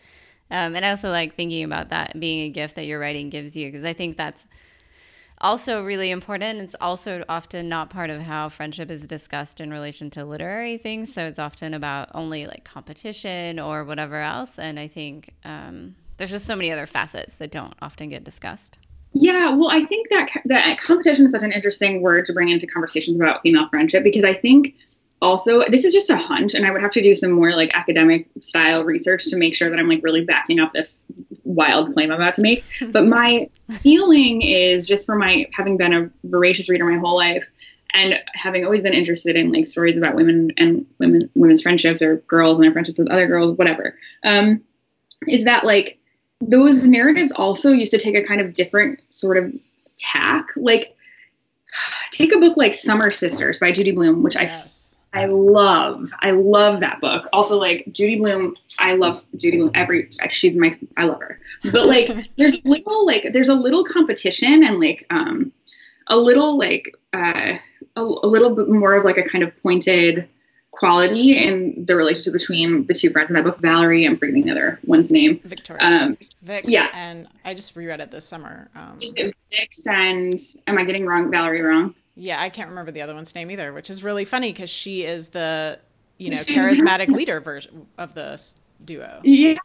[0.51, 3.57] Um, and I also like thinking about that being a gift that your writing gives
[3.57, 4.49] you because I think that's
[5.41, 6.61] also really important.
[6.61, 11.13] It's also often not part of how friendship is discussed in relation to literary things.
[11.13, 14.59] So it's often about only like competition or whatever else.
[14.59, 18.79] And I think um, there's just so many other facets that don't often get discussed.
[19.13, 22.67] Yeah, well, I think that that competition is such an interesting word to bring into
[22.67, 24.75] conversations about female friendship because I think
[25.23, 27.71] also this is just a hunch and i would have to do some more like
[27.75, 31.03] academic style research to make sure that i'm like really backing up this
[31.45, 33.49] wild claim i'm about to make but my
[33.81, 37.49] feeling is just for my having been a voracious reader my whole life
[37.91, 42.17] and having always been interested in like stories about women and women women's friendships or
[42.29, 44.63] girls and their friendships with other girls whatever um,
[45.27, 45.99] is that like
[46.43, 49.53] those narratives also used to take a kind of different sort of
[49.97, 50.95] tack like
[52.11, 54.61] take a book like summer sisters by judy blume which yes.
[54.61, 57.29] i I love, I love that book.
[57.33, 59.71] Also, like Judy Blume, I love Judy Blume.
[59.75, 61.41] Every she's my, I love her.
[61.73, 65.53] But like, there's little like, there's a little competition and like, um,
[66.09, 67.57] a little like, uh,
[67.97, 70.29] a, a little bit more of like a kind of pointed
[70.77, 73.59] quality in the relationship between the two friends in that book.
[73.59, 75.41] Valerie, I'm forgetting the other one's name.
[75.45, 75.83] Victoria.
[75.83, 76.91] Um, Vix, yeah.
[76.93, 78.69] And I just reread it this summer.
[78.75, 80.35] Um, Vix and
[80.67, 81.31] am I getting wrong?
[81.31, 81.95] Valerie wrong?
[82.17, 85.03] Yeah, I can't remember the other one's name either, which is really funny because she
[85.03, 85.79] is the
[86.19, 88.41] you know charismatic leader version of the
[88.85, 89.21] duo.
[89.23, 89.57] Yeah.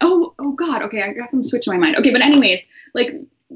[0.00, 0.84] Oh, oh God.
[0.84, 1.96] Okay, I got them switch my mind.
[1.96, 2.62] Okay, but anyways,
[2.94, 3.12] like,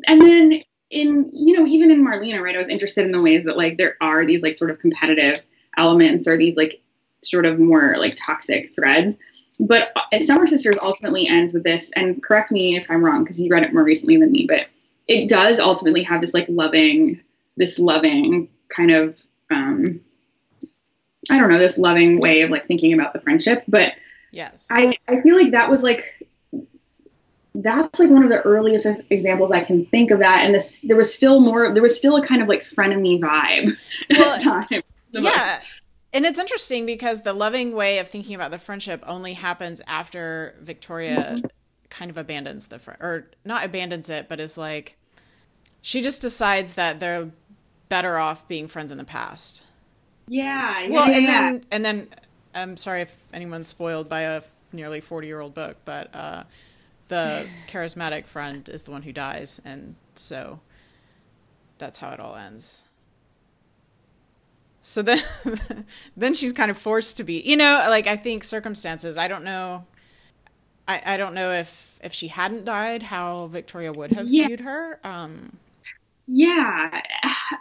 [0.06, 0.60] and then
[0.90, 2.54] in you know even in Marlena, right?
[2.54, 5.44] I was interested in the ways that like there are these like sort of competitive
[5.76, 6.80] elements or these like
[7.22, 9.16] sort of more like toxic threads.
[9.60, 13.40] But uh, Summer Sisters ultimately ends with this, and correct me if I'm wrong because
[13.40, 14.66] you read it more recently than me, but
[15.06, 17.20] it does ultimately have this like loving
[17.56, 19.18] this loving kind of
[19.50, 20.00] um,
[21.30, 23.64] I don't know this loving way of like thinking about the friendship.
[23.68, 23.92] But
[24.30, 26.26] yes, I I feel like that was like
[27.54, 30.44] that's like one of the earliest examples I can think of that.
[30.44, 33.70] And this there was still more there was still a kind of like frenemy vibe
[34.10, 34.82] well, at the time.
[35.10, 35.60] yeah.
[36.12, 40.54] And it's interesting because the loving way of thinking about the friendship only happens after
[40.60, 41.46] Victoria mm-hmm.
[41.90, 44.96] kind of abandons the friend, or not abandons it, but is like,
[45.82, 47.30] she just decides that they're
[47.88, 49.62] better off being friends in the past.
[50.27, 50.81] Yeah.
[50.81, 51.40] yeah well, and yeah.
[51.40, 52.09] then and then
[52.55, 54.42] I'm sorry if anyone's spoiled by a
[54.73, 56.44] nearly 40 year old book, but uh,
[57.09, 60.61] the charismatic friend is the one who dies, and so
[61.79, 62.85] that's how it all ends.
[64.83, 65.23] So then,
[66.16, 69.16] then she's kind of forced to be, you know, like I think circumstances.
[69.16, 69.87] I don't know.
[70.87, 74.47] I, I don't know if if she hadn't died, how Victoria would have yeah.
[74.47, 75.01] viewed her.
[75.03, 75.57] Um,
[76.26, 77.02] yeah.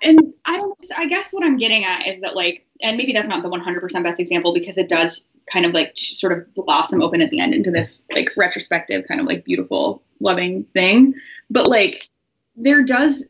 [0.02, 3.28] And I don't, I guess what I'm getting at is that, like, and maybe that's
[3.28, 7.22] not the 100% best example because it does kind of like sort of blossom open
[7.22, 11.14] at the end into this like retrospective, kind of like beautiful, loving thing.
[11.50, 12.10] But like,
[12.56, 13.26] there does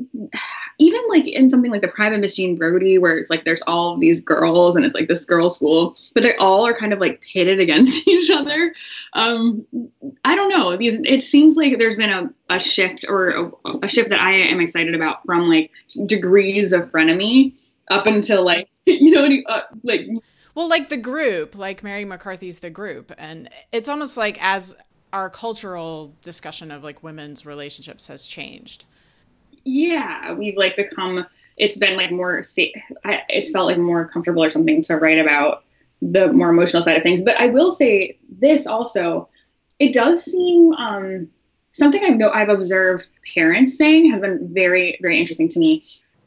[0.80, 4.22] even like in something like the private jean brodie where it's like there's all these
[4.22, 7.60] girls and it's like this girl school but they all are kind of like pitted
[7.60, 8.74] against each other.
[9.14, 9.66] Um
[10.26, 10.76] i don't know.
[10.76, 13.52] These it seems like there's been a, a shift or a,
[13.84, 15.72] a shift that i am excited about from like
[16.06, 17.54] degrees of frenemy
[17.90, 20.08] up until like you know uh, like
[20.56, 24.76] well like the group like mary mccarthy's the group and it's almost like as
[25.14, 28.86] our cultural discussion of like women's relationships has changed
[29.66, 31.26] yeah, we've like become.
[31.58, 32.40] It's been like more.
[32.40, 35.64] It's felt like more comfortable or something to write about
[36.02, 37.22] the more emotional side of things.
[37.22, 39.30] But I will say this also.
[39.80, 41.30] it does seem um,
[41.72, 45.82] something I've, I've observed parents saying has been very, very interesting to me.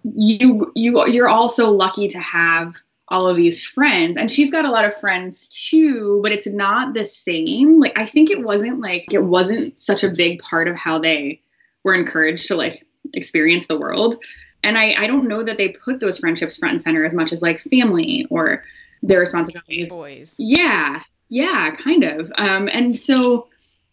[0.05, 2.75] You, you, you're also lucky to have
[3.09, 6.93] all of these friends and she's got a lot of friends too but it's not
[6.93, 10.75] the same like i think it wasn't like it wasn't such a big part of
[10.75, 11.41] how they
[11.85, 14.17] were encouraged to like experience the world.
[14.65, 17.33] And i i don't know that they put those friendships front and center as much
[17.33, 18.65] as like family or
[19.03, 19.89] their responsibilities.
[19.89, 20.37] Boys.
[20.39, 21.03] Yeah.
[21.29, 22.33] Yeah kind of.
[22.39, 23.49] Um and so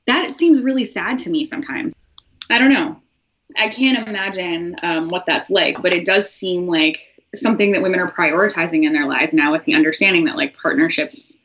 [0.08, 1.93] that seems really sad to me sometimes.
[2.49, 2.99] I don't know.
[3.58, 7.99] I can't imagine um, what that's like but it does seem like something that women
[7.99, 11.38] are prioritizing in their lives now with the understanding that like partnerships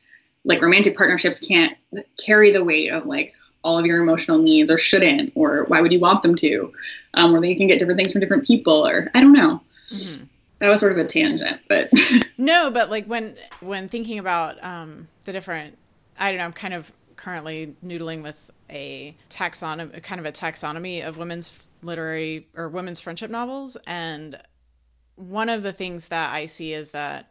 [0.45, 1.77] like romantic partnerships can't
[2.25, 3.35] carry the weight of like
[3.69, 6.73] all of your emotional needs or shouldn't or why would you want them to
[7.15, 10.25] um, or you can get different things from different people or i don't know mm-hmm.
[10.59, 11.91] that was sort of a tangent but
[12.39, 15.77] no but like when when thinking about um, the different
[16.19, 21.07] i don't know i'm kind of currently noodling with a taxonomy kind of a taxonomy
[21.07, 24.41] of women's literary or women's friendship novels and
[25.19, 27.31] one of the things that I see is that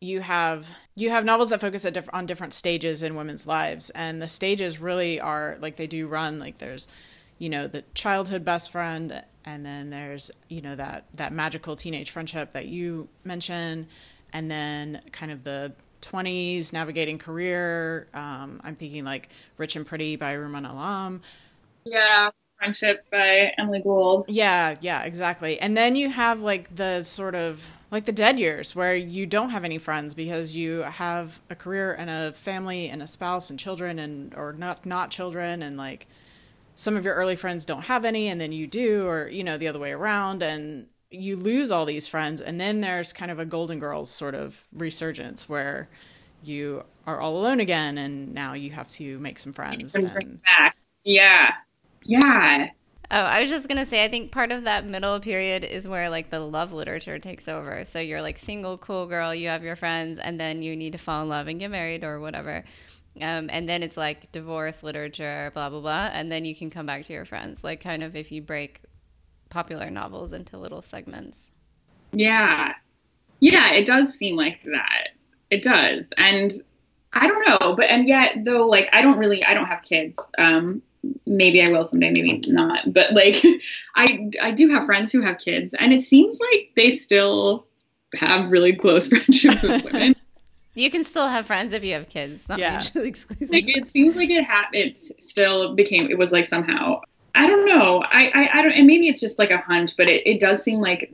[0.00, 4.22] you have you have novels that focus diff- on different stages in women's lives and
[4.22, 6.86] the stages really are like they do run like there's
[7.38, 12.10] you know the childhood best friend and then there's you know that that magical teenage
[12.10, 13.86] friendship that you mentioned
[14.32, 20.14] and then kind of the 20s navigating career um, i'm thinking like rich and pretty
[20.14, 21.20] by rumaan alam
[21.84, 24.24] yeah Friendship by Emily Gould.
[24.26, 25.60] Yeah, yeah, exactly.
[25.60, 29.50] And then you have like the sort of like the dead years where you don't
[29.50, 33.58] have any friends because you have a career and a family and a spouse and
[33.58, 36.06] children and or not not children and like
[36.74, 39.56] some of your early friends don't have any and then you do or you know
[39.56, 43.38] the other way around and you lose all these friends and then there's kind of
[43.38, 45.88] a golden girls sort of resurgence where
[46.42, 50.40] you are all alone again and now you have to make some friends and...
[51.04, 51.54] yeah
[52.04, 52.68] yeah.
[53.10, 56.10] Oh, I was just gonna say, I think part of that middle period is where
[56.10, 57.84] like the love literature takes over.
[57.84, 60.98] So you're like single, cool girl, you have your friends, and then you need to
[60.98, 62.64] fall in love and get married or whatever.
[63.20, 66.84] Um, and then it's like divorce literature, blah blah blah, and then you can come
[66.84, 67.64] back to your friends.
[67.64, 68.82] Like kind of if you break
[69.48, 71.50] popular novels into little segments.
[72.12, 72.74] Yeah,
[73.40, 75.08] yeah, it does seem like that.
[75.50, 76.52] It does, and
[77.14, 80.18] I don't know, but and yet though, like I don't really, I don't have kids.
[80.36, 80.82] Um,
[81.26, 82.92] maybe I will someday, maybe not.
[82.92, 83.42] But like,
[83.96, 87.66] I I do have friends who have kids, and it seems like they still
[88.14, 90.14] have really close friendships with women.
[90.74, 92.48] You can still have friends if you have kids.
[92.48, 92.70] Not yeah.
[92.74, 93.50] mutually exclusive.
[93.50, 97.00] Like it seems like it had it still became it was like somehow
[97.34, 100.06] I don't know I, I I don't and maybe it's just like a hunch, but
[100.06, 101.12] it, it does seem like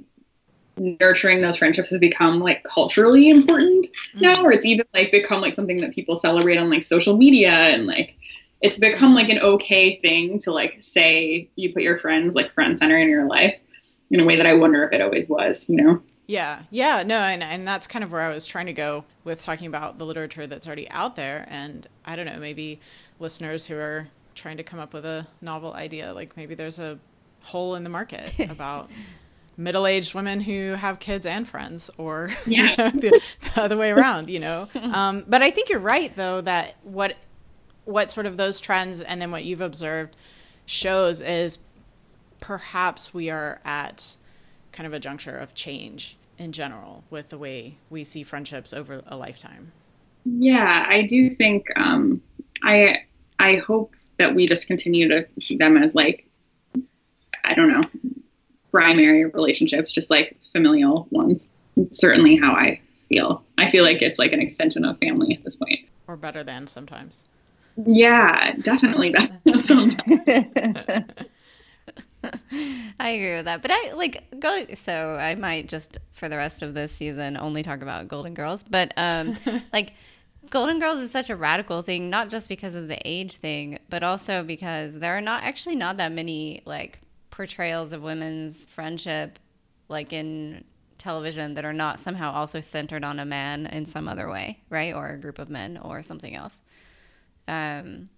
[0.76, 4.20] nurturing those friendships has become like culturally important mm.
[4.20, 7.52] now, or it's even like become like something that people celebrate on like social media
[7.52, 8.18] and like
[8.64, 12.78] it's become like an okay thing to like say you put your friends like front
[12.78, 13.60] center in your life
[14.10, 16.02] in a way that I wonder if it always was, you know?
[16.26, 19.42] Yeah, yeah, no, and, and that's kind of where I was trying to go with
[19.42, 21.46] talking about the literature that's already out there.
[21.50, 22.80] And I don't know, maybe
[23.20, 26.98] listeners who are trying to come up with a novel idea, like maybe there's a
[27.42, 28.90] hole in the market about
[29.58, 32.70] middle aged women who have kids and friends, or yeah.
[32.70, 34.70] you know, the, the, other way around, you know?
[34.74, 37.16] Um, but I think you're right, though, that what
[37.84, 40.16] what sort of those trends and then what you've observed
[40.66, 41.58] shows is
[42.40, 44.16] perhaps we are at
[44.72, 49.02] kind of a juncture of change in general with the way we see friendships over
[49.06, 49.72] a lifetime.
[50.24, 52.22] Yeah, I do think um,
[52.62, 53.04] I
[53.38, 56.26] I hope that we just continue to see them as like
[57.44, 57.82] I don't know
[58.70, 61.48] primary relationships, just like familial ones.
[61.76, 63.44] It's certainly how I feel.
[63.56, 66.66] I feel like it's like an extension of family at this point, or better than
[66.66, 67.26] sometimes.
[67.76, 69.30] Yeah, definitely that.
[73.00, 73.62] I agree with that.
[73.62, 77.62] But I like go so I might just for the rest of this season only
[77.62, 78.62] talk about Golden Girls.
[78.64, 79.36] But um
[79.72, 79.94] like
[80.50, 84.02] Golden Girls is such a radical thing, not just because of the age thing, but
[84.02, 89.38] also because there are not actually not that many like portrayals of women's friendship
[89.88, 90.64] like in
[90.98, 94.94] television that are not somehow also centered on a man in some other way, right?
[94.94, 96.62] Or a group of men or something else.
[97.48, 98.08] Um,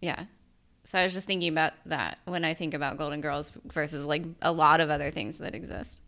[0.00, 0.24] yeah.
[0.84, 4.24] So I was just thinking about that when I think about Golden Girls versus like
[4.42, 6.00] a lot of other things that exist.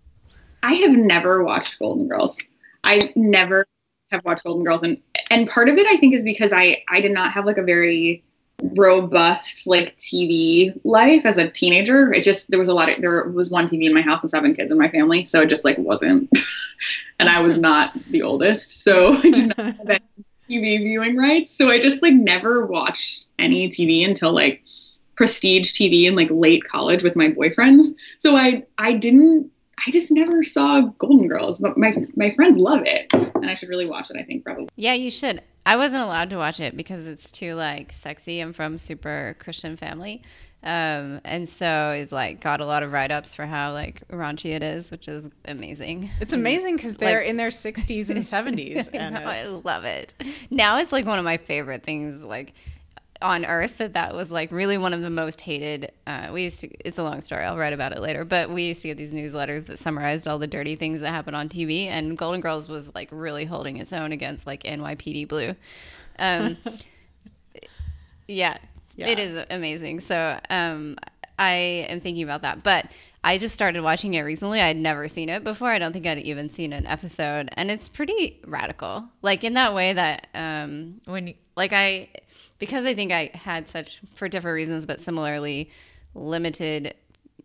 [0.62, 2.36] I have never watched Golden Girls.
[2.82, 3.66] I never
[4.10, 4.98] have watched Golden Girls and
[5.30, 7.62] and part of it I think is because I I did not have like a
[7.62, 8.24] very
[8.62, 12.12] robust like TV life as a teenager.
[12.12, 14.30] It just there was a lot of there was one TV in my house and
[14.30, 16.30] seven kids in my family, so it just like wasn't.
[17.18, 20.00] and I was not the oldest, so I did not have
[20.48, 21.56] TV viewing rights.
[21.56, 24.62] So I just like never watched any TV until like
[25.16, 27.94] prestige TV in like late college with my boyfriends.
[28.18, 29.50] So I I didn't
[29.86, 33.68] I just never saw Golden Girls, but my my friends love it, and I should
[33.68, 34.16] really watch it.
[34.16, 34.68] I think probably.
[34.76, 35.42] Yeah, you should.
[35.66, 38.40] I wasn't allowed to watch it because it's too like sexy.
[38.40, 40.22] I'm from super Christian family,
[40.64, 44.50] um, and so it's like got a lot of write ups for how like raunchy
[44.50, 46.10] it is, which is amazing.
[46.20, 48.20] It's amazing because they're like, in their 60s and
[48.58, 50.14] 70s, and I love it.
[50.50, 52.24] Now it's like one of my favorite things.
[52.24, 52.54] Like
[53.22, 56.60] on earth that that was like really one of the most hated uh, we used
[56.60, 58.98] to it's a long story i'll write about it later but we used to get
[58.98, 62.68] these newsletters that summarized all the dirty things that happened on tv and golden girls
[62.68, 65.54] was like really holding its own against like nypd blue
[66.18, 66.56] um,
[68.28, 68.58] yeah,
[68.96, 70.94] yeah, it is amazing so um,
[71.38, 71.52] i
[71.88, 72.86] am thinking about that but
[73.26, 74.60] I just started watching it recently.
[74.60, 75.70] I'd never seen it before.
[75.70, 79.08] I don't think I'd even seen an episode, and it's pretty radical.
[79.22, 82.10] Like in that way that um, when you, like I
[82.58, 85.70] because I think I had such, for different reasons, but similarly
[86.14, 86.94] limited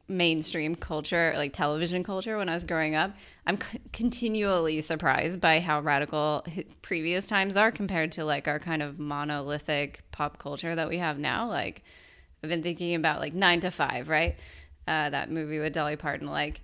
[0.07, 3.15] mainstream culture, like television culture when I was growing up,
[3.49, 6.45] I'm c- continually surprised by how radical
[6.83, 11.17] previous times are compared to like our kind of monolithic pop culture that we have
[11.17, 11.47] now.
[11.47, 11.83] Like,
[12.43, 14.35] I've been thinking about like Nine to Five, right?
[14.87, 16.27] Uh, that movie with Dolly Parton.
[16.27, 16.61] Like,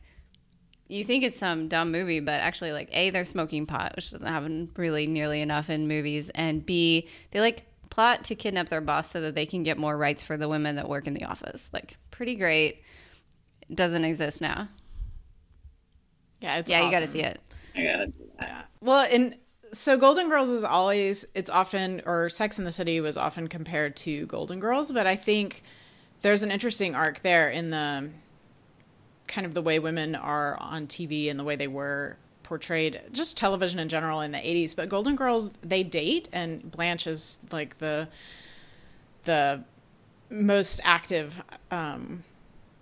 [0.88, 4.28] you think it's some dumb movie, but actually, like, A, they're smoking pot, which doesn't
[4.28, 9.10] happen really nearly enough in movies, and B, they like plot to kidnap their boss
[9.10, 11.68] so that they can get more rights for the women that work in the office.
[11.74, 12.84] Like, pretty great.
[13.74, 14.70] Doesn't exist now.
[16.42, 16.86] Yeah, yeah, awesome.
[16.86, 17.40] you got to see it.
[17.76, 18.48] I gotta do that.
[18.48, 18.62] Yeah.
[18.82, 19.36] Well, and
[19.72, 23.96] so Golden Girls is always it's often or Sex in the City was often compared
[23.98, 25.64] to Golden Girls, but I think
[26.22, 28.10] there's an interesting arc there in the
[29.28, 33.38] kind of the way women are on TV and the way they were portrayed just
[33.38, 37.80] television in general in the 80s but golden girls they date and blanche is like
[37.80, 38.08] the
[39.24, 39.64] the
[40.30, 42.24] most active um,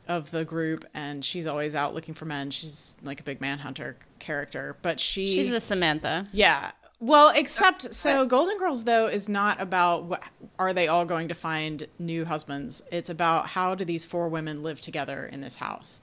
[0.08, 2.52] of the group and she's always out looking for men.
[2.52, 6.28] She's like a big manhunter character but she she's the samantha.
[6.32, 6.72] Yeah.
[7.00, 10.24] Well except so golden girls though is not about what
[10.60, 12.82] are they all going to find new husbands?
[12.92, 16.02] It's about how do these four women live together in this house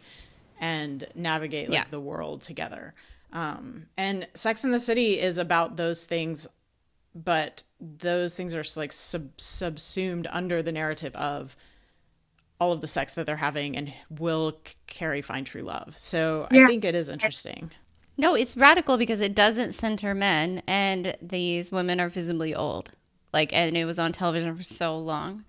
[0.61, 1.85] and navigate like yeah.
[1.91, 2.95] the world together.
[3.33, 6.47] Um, and Sex in the City is about those things,
[7.15, 11.57] but those things are like sub- subsumed under the narrative of
[12.61, 15.97] all of the sex that they're having and will Carrie find true love.
[15.97, 16.65] So yeah.
[16.65, 17.71] I think it is interesting.
[18.17, 22.91] No, it's radical because it doesn't center men and these women are visibly old.
[23.33, 25.45] Like and it was on television for so long.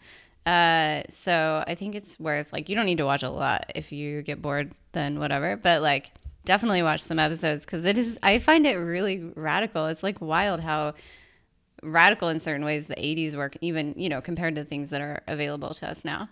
[0.45, 3.91] Uh so I think it's worth like you don't need to watch a lot if
[3.91, 6.11] you get bored then whatever, but like
[6.45, 10.59] definitely watch some episodes because it is i find it really radical it's like wild
[10.59, 10.93] how
[11.83, 15.21] radical in certain ways the 80s were even you know compared to things that are
[15.27, 16.29] available to us now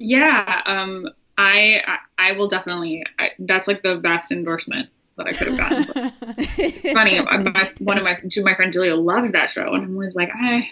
[0.00, 5.48] yeah um i i will definitely I, that's like the best endorsement that i could
[5.48, 5.84] have gotten
[6.94, 10.30] funny my, one of my my friend julia loves that show and i'm always like
[10.34, 10.68] i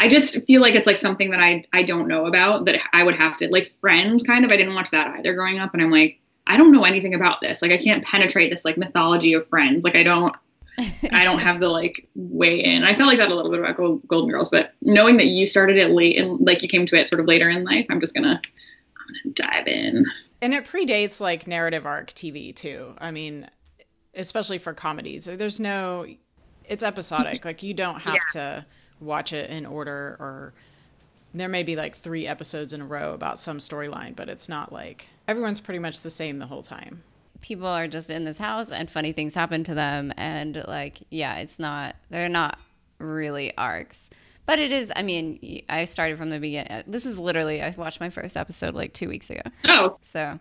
[0.00, 3.02] I just feel like it's like something that I I don't know about that I
[3.02, 5.82] would have to like Friends kind of I didn't watch that either growing up and
[5.82, 7.60] I'm like I don't know anything about this.
[7.60, 9.84] Like I can't penetrate this like mythology of friends.
[9.84, 10.34] Like I don't
[11.12, 12.84] I don't have the like way in.
[12.84, 13.76] I felt like that a little bit about
[14.06, 17.08] Golden Girls, but knowing that you started it late and like you came to it
[17.08, 18.40] sort of later in life, I'm just gonna
[18.96, 20.06] I'm gonna dive in.
[20.42, 22.94] And it predates like narrative arc TV too.
[22.98, 23.48] I mean,
[24.14, 25.26] especially for comedies.
[25.26, 26.06] There's no
[26.64, 27.44] it's episodic.
[27.44, 28.40] like you don't have yeah.
[28.40, 28.66] to
[29.00, 30.52] watch it in order or
[31.34, 34.72] there may be like three episodes in a row about some storyline, but it's not
[34.72, 37.02] like everyone's pretty much the same the whole time.
[37.40, 40.12] People are just in this house and funny things happen to them.
[40.16, 42.58] And like, yeah, it's not, they're not
[42.98, 44.10] really arcs.
[44.46, 46.72] But it is, I mean, I started from the beginning.
[46.72, 49.42] Uh, this is literally, I watched my first episode like two weeks ago.
[49.66, 49.96] Oh.
[50.00, 50.38] So,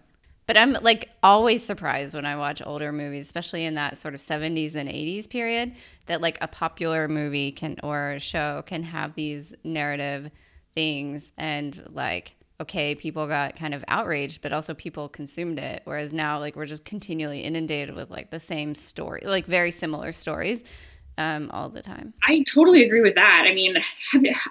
[0.48, 4.20] but I'm like always surprised when I watch older movies, especially in that sort of
[4.20, 5.74] 70s and 80s period,
[6.08, 10.32] that like a popular movie can or show can have these narrative
[10.74, 16.14] things and like okay people got kind of outraged but also people consumed it whereas
[16.14, 20.64] now like we're just continually inundated with like the same story like very similar stories
[21.18, 23.78] um, all the time i totally agree with that i mean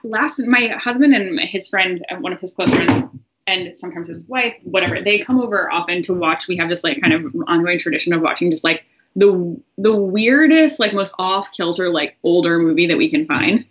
[0.04, 3.04] last my husband and his friend uh, one of his close friends
[3.46, 7.00] and sometimes his wife whatever they come over often to watch we have this like
[7.00, 8.84] kind of ongoing tradition of watching just like
[9.16, 13.66] the the weirdest like most off kilter like older movie that we can find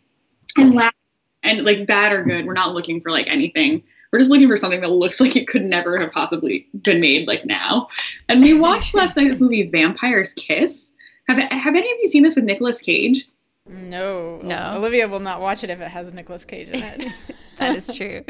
[0.57, 0.95] and last
[1.43, 2.45] and like bad or good.
[2.45, 3.83] We're not looking for like anything.
[4.11, 7.27] We're just looking for something that looks like it could never have possibly been made
[7.27, 7.89] like now.
[8.29, 10.93] And we watched last night this movie Vampire's Kiss.
[11.27, 13.27] Have have any of you seen this with Nicolas Cage?
[13.69, 14.73] No, No.
[14.77, 17.07] Olivia will not watch it if it has Nicolas Cage in it.
[17.57, 18.23] That is true.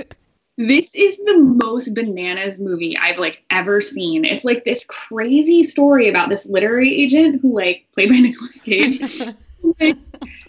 [0.57, 4.23] This is the most bananas movie I've like ever seen.
[4.25, 9.21] It's like this crazy story about this literary agent who like played by Nicolas Cage.
[9.79, 9.97] like,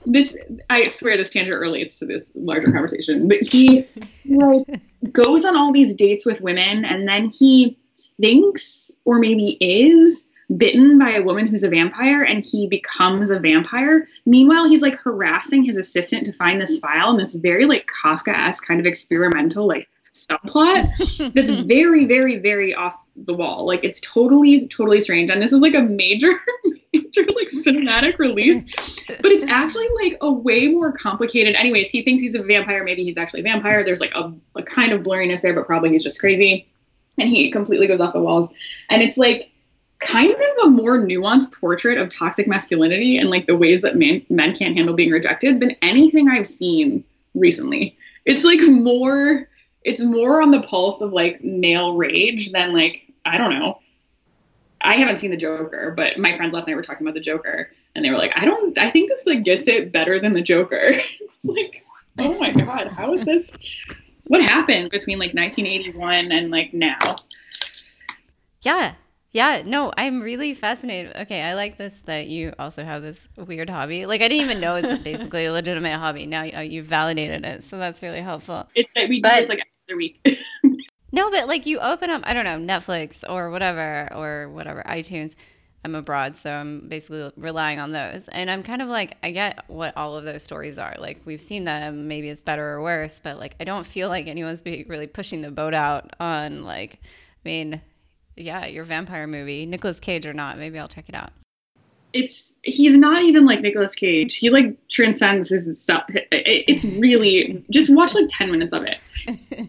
[0.06, 0.34] this
[0.70, 3.28] I swear this tangent relates to this larger conversation.
[3.28, 3.86] But he
[4.26, 4.80] like
[5.12, 7.76] goes on all these dates with women and then he
[8.20, 10.26] thinks or maybe is
[10.56, 14.06] bitten by a woman who's a vampire and he becomes a vampire.
[14.24, 18.66] Meanwhile, he's like harassing his assistant to find this file and this very like Kafka-esque
[18.66, 19.88] kind of experimental like
[20.26, 23.66] subplot that's very, very, very off the wall.
[23.66, 25.30] Like it's totally, totally strange.
[25.30, 26.32] And this is like a major,
[26.92, 28.62] major like cinematic release.
[29.06, 31.54] But it's actually like a way more complicated.
[31.54, 32.84] Anyways, he thinks he's a vampire.
[32.84, 33.84] Maybe he's actually a vampire.
[33.84, 36.68] There's like a, a kind of blurriness there, but probably he's just crazy.
[37.18, 38.50] And he completely goes off the walls.
[38.90, 39.50] And it's like
[39.98, 44.24] kind of a more nuanced portrait of toxic masculinity and like the ways that men
[44.28, 47.04] men can't handle being rejected than anything I've seen
[47.34, 47.96] recently.
[48.24, 49.48] It's like more
[49.82, 53.80] it's more on the pulse of like male rage than like I don't know.
[54.80, 57.72] I haven't seen the Joker, but my friends last night were talking about the Joker
[57.94, 60.42] and they were like, I don't I think this like gets it better than the
[60.42, 60.78] Joker.
[60.80, 61.84] it's like,
[62.18, 63.50] oh my god, how is this
[64.26, 67.16] what happened between like 1981 and like now?
[68.62, 68.92] Yeah.
[69.38, 71.14] Yeah, no, I'm really fascinated.
[71.14, 74.04] Okay, I like this that you also have this weird hobby.
[74.04, 76.26] Like, I didn't even know it's basically a legitimate hobby.
[76.26, 78.68] Now uh, you, you validated it, so that's really helpful.
[78.74, 80.44] It's like we do But- this like every week.
[81.10, 85.36] No, but like you open up, I don't know, Netflix or whatever, or whatever, iTunes.
[85.84, 88.28] I'm abroad, so I'm basically relying on those.
[88.28, 90.96] And I'm kind of like, I get what all of those stories are.
[90.98, 92.08] Like, we've seen them.
[92.08, 95.40] Maybe it's better or worse, but like, I don't feel like anyone's be really pushing
[95.40, 97.80] the boat out on, like, I mean,
[98.38, 100.58] yeah, your vampire movie, Nicolas Cage or not.
[100.58, 101.30] Maybe I'll check it out.
[102.12, 104.36] it's he's not even like Nicolas Cage.
[104.36, 106.04] He like transcends his stuff.
[106.08, 108.98] It's really just watch like 10 minutes of it.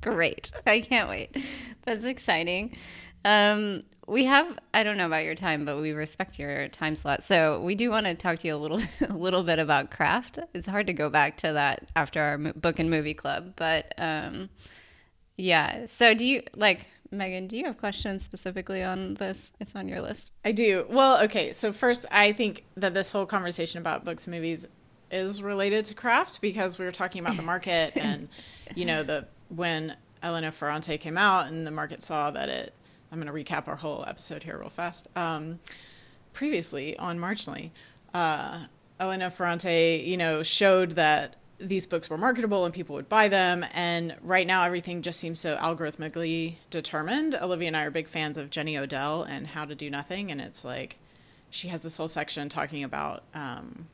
[0.00, 0.52] Great.
[0.66, 1.36] I can't wait.
[1.82, 2.76] That's exciting.
[3.24, 7.22] Um, we have I don't know about your time, but we respect your time slot.
[7.22, 10.38] So we do want to talk to you a little a little bit about craft.
[10.52, 14.50] It's hard to go back to that after our book and movie club, but um,
[15.36, 15.86] yeah.
[15.86, 16.86] So do you like
[17.16, 19.52] Megan, do you have questions specifically on this?
[19.60, 20.32] It's on your list.
[20.44, 20.86] I do.
[20.88, 21.52] Well, okay.
[21.52, 24.66] So first, I think that this whole conversation about books and movies
[25.10, 28.28] is related to craft because we were talking about the market and
[28.74, 32.72] you know the when Elena Ferrante came out and the market saw that it.
[33.12, 35.06] I'm going to recap our whole episode here real fast.
[35.14, 35.60] Um,
[36.32, 37.70] previously on Marginally,
[38.12, 38.64] uh,
[38.98, 43.64] Elena Ferrante, you know, showed that these books were marketable and people would buy them.
[43.72, 47.34] And right now, everything just seems so algorithmically determined.
[47.34, 50.30] Olivia and I are big fans of Jenny Odell and How to Do Nothing.
[50.30, 50.98] And it's like
[51.50, 53.86] she has this whole section talking about um,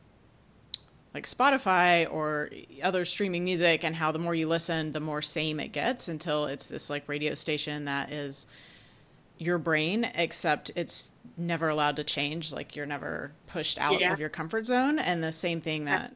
[1.12, 2.50] like Spotify or
[2.82, 6.46] other streaming music and how the more you listen, the more same it gets until
[6.46, 8.46] it's this like radio station that is
[9.38, 12.52] your brain, except it's never allowed to change.
[12.52, 14.12] Like you're never pushed out Yeah.
[14.12, 14.98] of your comfort zone.
[14.98, 16.14] And the same thing that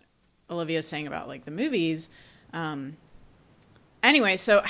[0.51, 2.11] Olivia's saying about like the movies.
[2.53, 2.97] Um,
[4.03, 4.62] anyway, so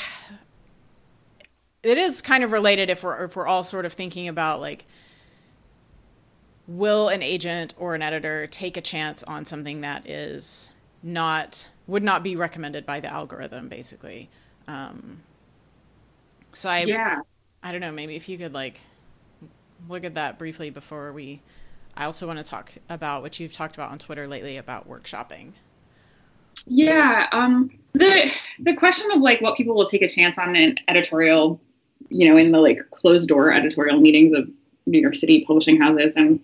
[1.82, 4.84] it is kind of related if we're if we're all sort of thinking about like
[6.66, 10.70] will an agent or an editor take a chance on something that is
[11.02, 14.30] not would not be recommended by the algorithm basically
[14.66, 15.20] um,
[16.54, 17.20] so i Yeah.
[17.62, 18.80] i don't know maybe if you could like
[19.90, 21.42] look at that briefly before we
[21.96, 25.52] i also want to talk about what you've talked about on twitter lately about workshopping
[26.66, 27.28] Yeah.
[27.32, 28.30] Um, the
[28.60, 31.60] the question of like what people will take a chance on in editorial,
[32.08, 34.48] you know, in the like closed door editorial meetings of
[34.86, 36.40] New York City publishing houses, and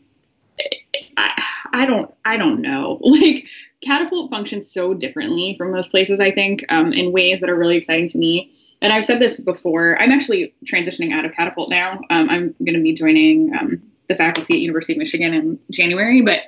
[1.17, 1.43] I,
[1.73, 3.01] I don't I don't know.
[3.11, 3.47] Like
[3.83, 6.21] Catapult functions so differently from those places.
[6.21, 8.53] I think um, in ways that are really exciting to me.
[8.83, 9.99] And I've said this before.
[9.99, 11.99] I'm actually transitioning out of Catapult now.
[12.11, 16.21] Um, I'm going to be joining um, the faculty at University of Michigan in January,
[16.21, 16.41] but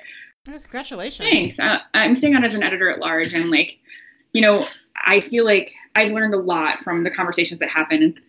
[0.45, 1.59] congratulations Thanks.
[1.59, 3.79] Uh, I'm staying on as an editor at large, and like,
[4.33, 4.67] you know,
[5.05, 8.19] I feel like I've learned a lot from the conversations that happen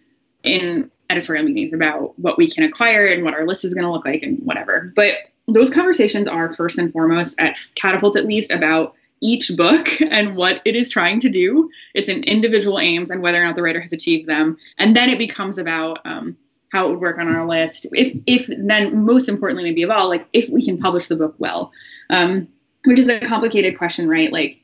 [0.45, 3.91] in editorial meetings about what we can acquire and what our list is going to
[3.91, 4.93] look like and whatever.
[4.95, 5.15] But
[5.49, 10.63] those conversations are first and foremost at Catapult, at least, about each book and what
[10.65, 11.69] it is trying to do.
[11.95, 15.11] It's an individual aims and whether or not the writer has achieved them, and then
[15.11, 16.37] it becomes about um,
[16.73, 17.87] how it would work on our list.
[17.93, 21.35] If, if then most importantly, maybe of all, like if we can publish the book
[21.39, 21.73] well,
[22.11, 22.49] um,
[22.85, 24.33] which is a complicated question, right?
[24.33, 24.61] Like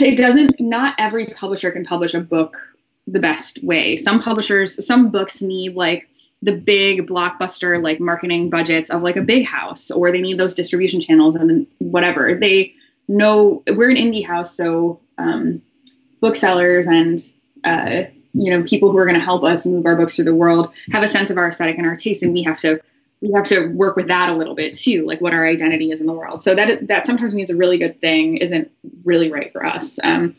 [0.00, 0.60] it doesn't.
[0.60, 2.56] Not every publisher can publish a book
[3.06, 3.96] the best way.
[3.96, 6.08] Some publishers, some books need like
[6.42, 10.54] the big blockbuster like marketing budgets of like a big house or they need those
[10.54, 12.72] distribution channels and whatever they
[13.08, 15.62] know we're an indie house, so um,
[16.20, 17.20] booksellers and
[17.64, 20.34] uh, you know people who are going to help us move our books through the
[20.34, 22.80] world have a sense of our aesthetic and our taste, and we have to
[23.20, 26.00] we have to work with that a little bit too, like what our identity is
[26.00, 26.42] in the world.
[26.42, 28.70] So that that sometimes means a really good thing isn't
[29.04, 29.98] really right for us.
[30.02, 30.34] Um,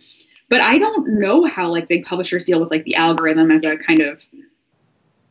[0.49, 3.77] but I don't know how like big publishers deal with like the algorithm as a
[3.77, 4.23] kind of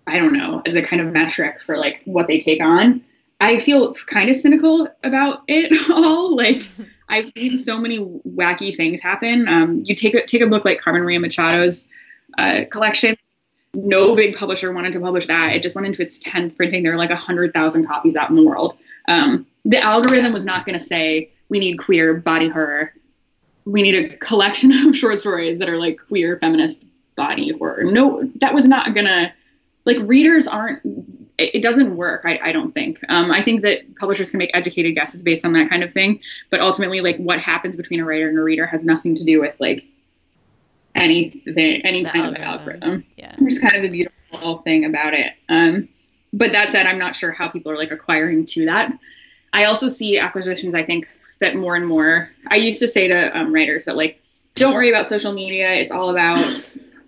[0.07, 3.03] I don't know as a kind of metric for like what they take on.
[3.41, 6.37] I feel kind of cynical about it all.
[6.37, 6.63] Like
[7.09, 9.49] I've seen so many wacky things happen.
[9.49, 11.87] Um, you take a take a book like Carmen Maria Machado's
[12.39, 13.17] uh, collection.
[13.75, 15.55] No big publisher wanted to publish that.
[15.55, 16.83] It just went into its 10th printing.
[16.83, 18.79] There are like 100,000 copies out in the world.
[19.09, 22.95] Um, the algorithm was not going to say, we need queer body horror.
[23.65, 27.85] We need a collection of short stories that are like queer feminist body horror.
[27.85, 29.33] No, that was not going to,
[29.85, 30.81] like, readers aren't
[31.39, 32.23] it, doesn't work.
[32.25, 32.99] I, I don't think.
[33.09, 36.21] Um, I think that publishers can make educated guesses based on that kind of thing,
[36.51, 39.41] but ultimately, like what happens between a writer and a reader has nothing to do
[39.41, 39.87] with like
[40.97, 42.43] anything, any the kind algorithm.
[42.43, 43.05] of algorithm.
[43.17, 45.33] Yeah, which is kind of the beautiful thing about it.
[45.49, 45.89] Um,
[46.33, 48.93] but that said, I'm not sure how people are like acquiring to that.
[49.53, 50.75] I also see acquisitions.
[50.75, 51.09] I think
[51.41, 52.31] that more and more.
[52.49, 54.23] I used to say to um, writers that like,
[54.55, 55.71] don't worry about social media.
[55.73, 56.39] It's all about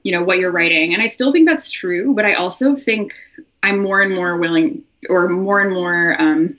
[0.03, 2.15] you know what you're writing, and I still think that's true.
[2.15, 3.15] But I also think
[3.63, 6.59] I'm more and more willing, or more and more, um,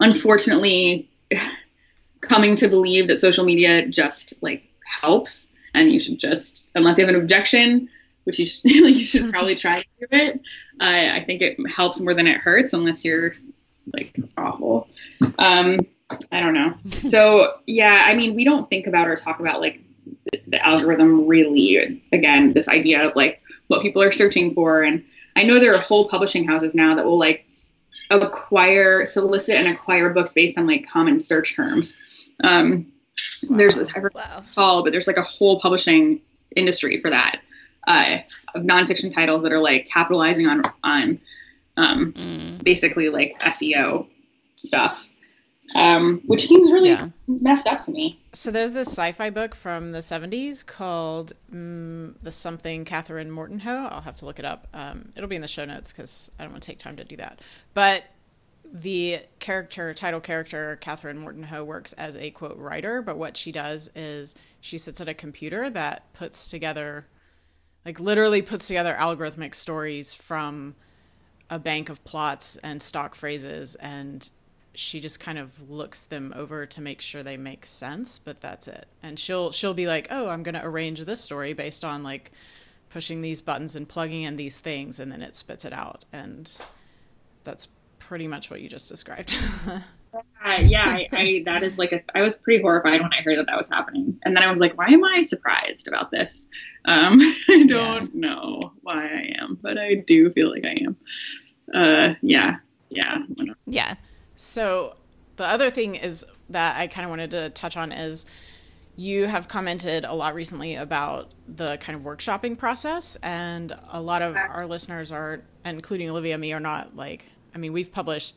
[0.00, 1.08] unfortunately,
[2.20, 4.64] coming to believe that social media just like
[5.00, 7.88] helps, and you should just, unless you have an objection,
[8.24, 10.40] which you should, you should probably try to do it.
[10.80, 13.34] Uh, I think it helps more than it hurts, unless you're
[13.92, 14.88] like awful.
[15.38, 15.80] Um,
[16.32, 16.74] I don't know.
[16.90, 19.80] So yeah, I mean, we don't think about or talk about like
[20.32, 22.02] the, the algorithm really.
[22.12, 25.04] Again, this idea of like what people are searching for and
[25.36, 27.46] I know there are whole publishing houses now that will like
[28.10, 31.94] acquire, solicit, and acquire books based on like common search terms.
[32.42, 32.92] Um,
[33.48, 33.56] wow.
[33.56, 34.42] There's this I wow.
[34.54, 36.20] call, but there's like a whole publishing
[36.56, 37.40] industry for that
[37.86, 38.18] uh,
[38.54, 41.20] of nonfiction titles that are like capitalizing on on
[41.76, 42.64] um, mm.
[42.64, 44.06] basically like SEO
[44.56, 45.08] stuff
[45.74, 47.08] um, which seems really yeah.
[47.26, 48.20] messed up to me.
[48.32, 53.90] So there's this sci-fi book from the 70s called um, The Something Katherine Mortenhoe.
[53.90, 54.66] I'll have to look it up.
[54.74, 57.04] Um, it'll be in the show notes because I don't want to take time to
[57.04, 57.40] do that.
[57.74, 58.04] But
[58.72, 63.02] the character, title character, Katherine Morton Mortenhoe, works as a quote writer.
[63.02, 67.06] But what she does is she sits at a computer that puts together,
[67.84, 70.74] like literally puts together algorithmic stories from
[71.50, 74.30] a bank of plots and stock phrases and
[74.72, 78.68] she just kind of looks them over to make sure they make sense but that's
[78.68, 82.04] it and she'll she'll be like oh i'm going to arrange this story based on
[82.04, 82.30] like
[82.88, 86.60] pushing these buttons and plugging in these things and then it spits it out and
[87.42, 87.66] that's
[88.10, 89.34] pretty much what you just described.
[90.44, 93.38] Uh, yeah I, I, that is like a, I was pretty horrified when i heard
[93.38, 94.18] that that was happening.
[94.24, 96.48] And then i was like why am i surprised about this?
[96.86, 98.28] Um, i don't yeah.
[98.28, 100.96] know why i am but i do feel like i am.
[101.72, 102.56] Uh, yeah
[102.88, 103.18] yeah
[103.66, 103.94] yeah.
[104.34, 104.96] So
[105.36, 108.26] the other thing is that I kind of wanted to touch on is
[108.96, 114.22] you have commented a lot recently about the kind of workshopping process and a lot
[114.22, 118.36] of our listeners are including olivia and me are not like i mean we've published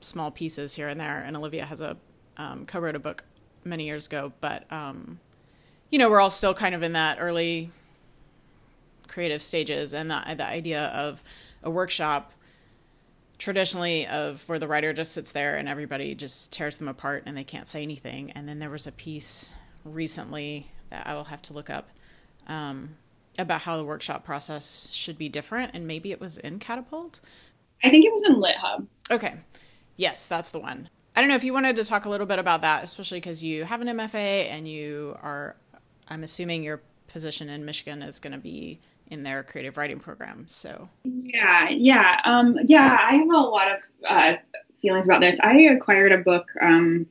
[0.00, 1.96] small pieces here and there and olivia has a
[2.36, 3.24] um, co-wrote a book
[3.64, 5.20] many years ago but um,
[5.90, 7.70] you know we're all still kind of in that early
[9.08, 11.22] creative stages and the, the idea of
[11.62, 12.32] a workshop
[13.42, 17.36] traditionally of where the writer just sits there and everybody just tears them apart and
[17.36, 18.30] they can't say anything.
[18.32, 21.88] And then there was a piece recently that I will have to look up
[22.46, 22.90] um,
[23.36, 27.20] about how the workshop process should be different, and maybe it was in Catapult.
[27.82, 28.86] I think it was in Lit Hub.
[29.10, 29.34] Okay,
[29.96, 30.88] yes, that's the one.
[31.14, 33.44] I don't know if you wanted to talk a little bit about that, especially because
[33.44, 35.56] you have an MFA and you are.
[36.08, 40.46] I'm assuming your position in Michigan is going to be in their creative writing program.
[40.46, 42.98] So yeah, yeah, um, yeah.
[43.08, 43.78] I have a lot of
[44.08, 44.32] uh,
[44.80, 45.38] feelings about this.
[45.40, 46.46] I acquired a book.
[46.60, 47.06] Um,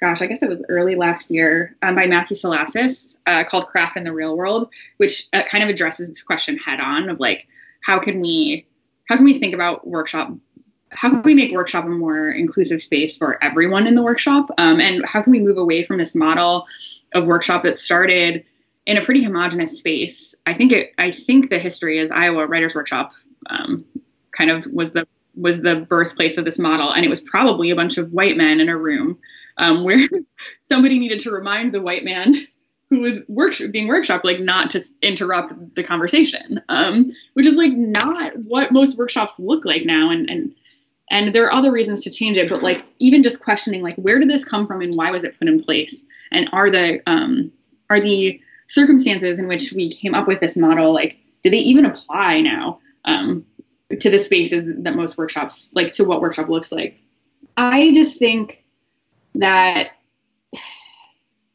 [0.00, 3.96] gosh, I guess it was early last year um, by Matthew Salesses uh, called "Craft
[3.96, 7.46] in the Real World," which uh, kind of addresses this question head on of like,
[7.82, 8.66] how can we,
[9.08, 10.32] how can we think about workshop
[10.90, 14.80] how can we make workshop a more inclusive space for everyone in the workshop um,
[14.80, 16.66] and how can we move away from this model
[17.14, 18.44] of workshop that started
[18.88, 20.34] in a pretty homogenous space.
[20.46, 20.92] I think it.
[20.98, 23.12] I think the history is Iowa Writers Workshop
[23.50, 23.84] um,
[24.32, 25.06] kind of was the
[25.36, 28.60] was the birthplace of this model, and it was probably a bunch of white men
[28.60, 29.18] in a room
[29.58, 30.08] um, where
[30.70, 32.34] somebody needed to remind the white man
[32.90, 37.72] who was work, being workshop like not to interrupt the conversation, um, which is like
[37.72, 40.54] not what most workshops look like now, and and
[41.10, 44.18] and there are other reasons to change it but like even just questioning like where
[44.18, 46.04] did this come from and why was it put in place?
[46.32, 47.52] And are the um,
[47.90, 51.86] are the circumstances in which we came up with this model like do they even
[51.86, 53.46] apply now um,
[54.00, 57.00] to the spaces that most workshops like to what workshop looks like?
[57.56, 58.64] I just think
[59.34, 59.88] that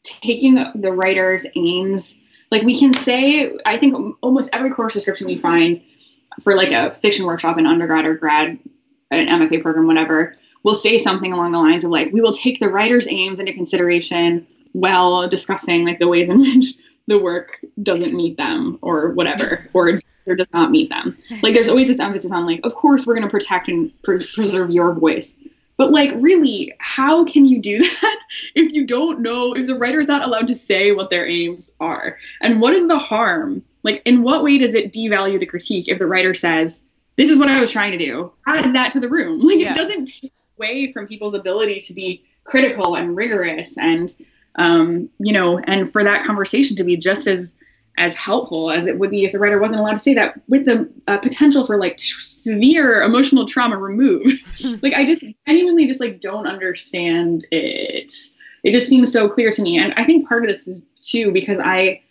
[0.04, 2.18] taking the writer's aims.
[2.51, 5.82] Like we can say i think almost every course description we find
[6.41, 8.60] for like a fiction workshop in undergrad or grad
[9.10, 12.60] an mfa program whatever will say something along the lines of like we will take
[12.60, 16.76] the writer's aims into consideration while discussing like the ways in which
[17.08, 21.18] the work doesn't meet them or whatever or or does not meet them.
[21.41, 24.26] Like there's always this emphasis on like of course we're going to protect and pre-
[24.34, 25.36] preserve your voice
[25.78, 28.19] but like really how can you do that
[28.55, 31.71] if you don't know if the writer is not allowed to say what their aims
[31.80, 32.17] are?
[32.41, 33.63] And what is the harm?
[33.84, 36.84] Like in what way does it devalue the critique if the writer says
[37.15, 38.32] this is what i was trying to do.
[38.47, 39.39] Adds that to the room.
[39.45, 39.71] Like yeah.
[39.71, 44.13] it doesn't take away from people's ability to be critical and rigorous and
[44.55, 47.53] um, you know, and for that conversation to be just as
[47.98, 50.66] as helpful as it would be if the writer wasn't allowed to say that with
[50.66, 54.39] the uh, potential for like t- severe emotional trauma removed.
[54.82, 58.14] Like i just genuinely just like don't understand it.
[58.64, 59.78] It just seems so clear to me.
[59.78, 62.02] And i think part of this is too because i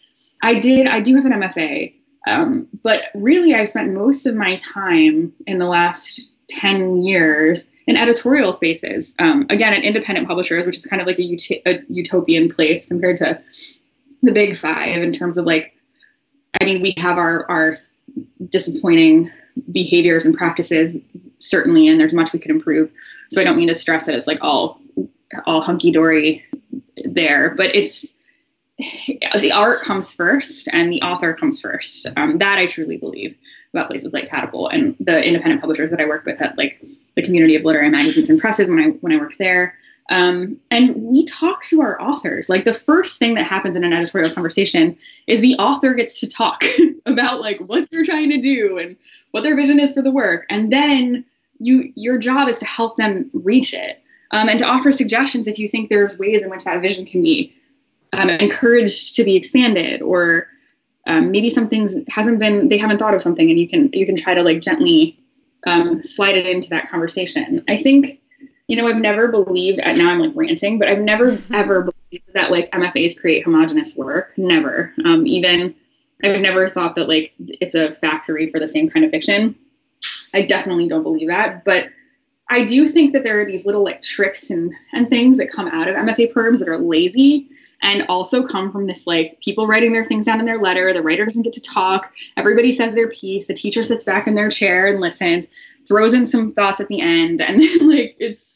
[0.43, 1.95] i did i do have an mfa
[2.27, 7.97] um, but really i've spent most of my time in the last 10 years in
[7.97, 9.15] editorial spaces.
[9.19, 12.87] Um, again, at independent publishers, which is kind of like a, ut- a utopian place
[12.87, 13.41] compared to
[14.23, 15.75] the big five in terms of like,
[16.61, 17.77] I mean, we have our our
[18.49, 19.31] disappointing
[19.71, 20.97] behaviors and practices
[21.39, 22.91] certainly, and there's much we could improve.
[23.31, 24.81] So I don't mean to stress that it's like all
[25.47, 26.45] all hunky dory
[27.05, 28.15] there, but it's
[28.79, 32.07] the art comes first and the author comes first.
[32.17, 33.37] Um, that I truly believe
[33.73, 36.83] about places like Catapult and the independent publishers that I work with at like
[37.17, 39.75] the community of literary magazines and presses when I when I work there.
[40.13, 42.51] Um, and we talk to our authors.
[42.51, 46.29] Like the first thing that happens in an editorial conversation is the author gets to
[46.29, 46.65] talk
[47.07, 48.95] about like what they're trying to do and
[49.31, 51.25] what their vision is for the work, and then
[51.61, 54.03] you your job is to help them reach it
[54.33, 57.23] um, and to offer suggestions if you think there's ways in which that vision can
[57.23, 57.55] be
[58.13, 60.47] um, encouraged to be expanded or
[61.07, 64.17] um, maybe something's hasn't been they haven't thought of something and you can you can
[64.17, 65.19] try to like gently
[65.67, 68.21] um, slide it into that conversation i think
[68.73, 72.51] you know i've never believed now i'm like ranting but i've never ever believed that
[72.51, 75.75] like mfas create homogenous work never um, even
[76.25, 79.55] i've never thought that like it's a factory for the same kind of fiction
[80.33, 81.91] i definitely don't believe that but
[82.49, 85.69] i do think that there are these little like tricks and and things that come
[85.69, 87.47] out of mfa programs that are lazy
[87.83, 90.93] and also come from this like people writing their things down in their letter.
[90.93, 92.13] The writer doesn't get to talk.
[92.37, 93.49] Everybody says their piece.
[93.49, 95.49] The teacher sits back in their chair and listens,
[95.87, 98.52] throws in some thoughts at the end, and then like it's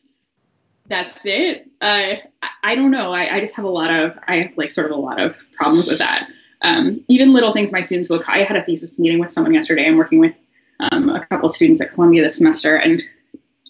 [0.89, 1.69] that's it.
[1.81, 2.15] Uh,
[2.63, 3.13] I don't know.
[3.13, 5.37] I, I just have a lot of I have like sort of a lot of
[5.53, 6.29] problems with that.
[6.63, 8.23] Um, even little things my students will.
[8.27, 9.87] I had a thesis meeting with someone yesterday.
[9.87, 10.35] I'm working with
[10.81, 13.03] um, a couple of students at Columbia this semester, and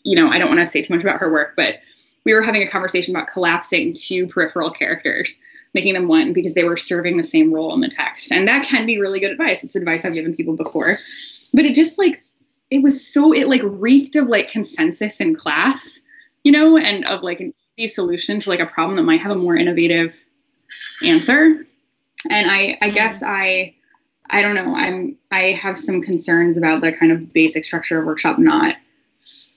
[0.04, 1.76] you know I don't want to say too much about her work, but
[2.26, 5.38] we were having a conversation about collapsing two peripheral characters,
[5.74, 8.32] making them one because they were serving the same role in the text.
[8.32, 9.62] And that can be really good advice.
[9.62, 10.98] It's advice I've given people before.
[11.54, 12.24] But it just like,
[12.68, 16.00] it was so, it like reeked of like consensus in class,
[16.46, 19.32] you know, and of like an easy solution to like a problem that might have
[19.32, 20.14] a more innovative
[21.02, 21.64] answer.
[22.30, 22.94] And I, I mm-hmm.
[22.94, 23.74] guess I,
[24.30, 24.76] I don't know.
[24.76, 28.76] I'm I have some concerns about the kind of basic structure of workshop not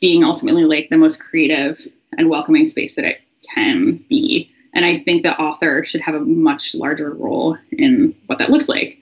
[0.01, 1.79] being ultimately like the most creative
[2.17, 3.21] and welcoming space that it
[3.53, 4.51] can be.
[4.73, 8.67] And I think the author should have a much larger role in what that looks
[8.67, 8.97] like.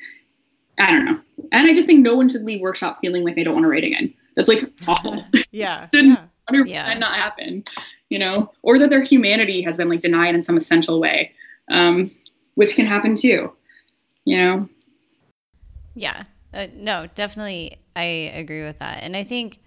[0.78, 1.18] I don't know.
[1.54, 3.70] And I just think no one should leave workshop feeling like they don't want to
[3.70, 4.14] write again.
[4.36, 5.24] That's like awful.
[5.52, 5.88] yeah.
[5.94, 6.26] yeah.
[6.50, 6.94] 100% yeah.
[6.96, 7.64] not happen,
[8.10, 11.34] you know, or that their humanity has been like denied in some essential way,
[11.70, 12.12] um,
[12.56, 13.52] which can happen too,
[14.26, 14.68] you know?
[15.96, 16.24] Yeah.
[16.54, 17.78] Uh, no, definitely.
[17.96, 19.04] I agree with that.
[19.04, 19.60] And I think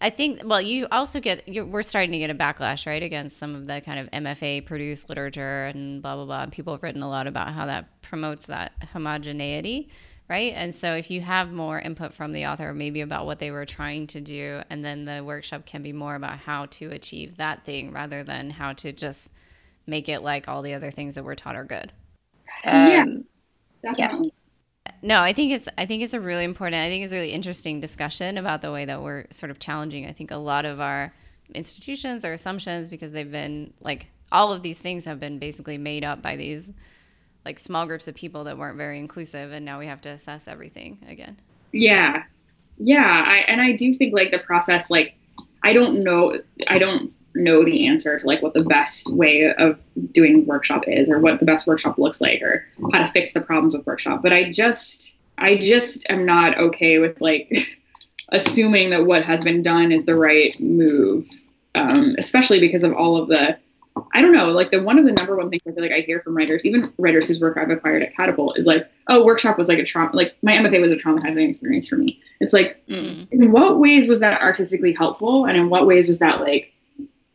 [0.00, 3.54] I think, well, you also get, we're starting to get a backlash, right, against some
[3.54, 6.46] of the kind of MFA produced literature and blah, blah, blah.
[6.46, 9.88] People have written a lot about how that promotes that homogeneity,
[10.28, 10.52] right?
[10.54, 13.66] And so if you have more input from the author, maybe about what they were
[13.66, 17.64] trying to do, and then the workshop can be more about how to achieve that
[17.64, 19.30] thing rather than how to just
[19.86, 21.92] make it like all the other things that we're taught are good.
[22.64, 23.04] Um, yeah,
[23.82, 24.26] definitely.
[24.28, 24.40] Yeah
[25.04, 26.82] no, I think it's I think it's a really important.
[26.82, 30.06] I think it's a really interesting discussion about the way that we're sort of challenging.
[30.06, 31.12] I think a lot of our
[31.54, 36.04] institutions or assumptions because they've been like all of these things have been basically made
[36.04, 36.72] up by these
[37.44, 40.48] like small groups of people that weren't very inclusive, and now we have to assess
[40.48, 41.38] everything again.
[41.72, 42.24] Yeah,
[42.78, 45.16] yeah, I, and I do think like the process like
[45.62, 46.40] I don't know.
[46.68, 49.78] I don't know the answer to like what the best way of
[50.12, 53.40] doing workshop is or what the best workshop looks like or how to fix the
[53.40, 57.76] problems with workshop but i just i just am not okay with like
[58.28, 61.28] assuming that what has been done is the right move
[61.74, 63.58] um, especially because of all of the
[64.12, 66.00] I don't know, like the one of the number one things I feel like I
[66.00, 69.56] hear from writers, even writers whose work I've acquired at Catapult, is like, oh, workshop
[69.56, 72.20] was like a trauma, like my MFA was a traumatizing experience for me.
[72.40, 73.28] It's like, mm.
[73.30, 76.72] in what ways was that artistically helpful, and in what ways was that like,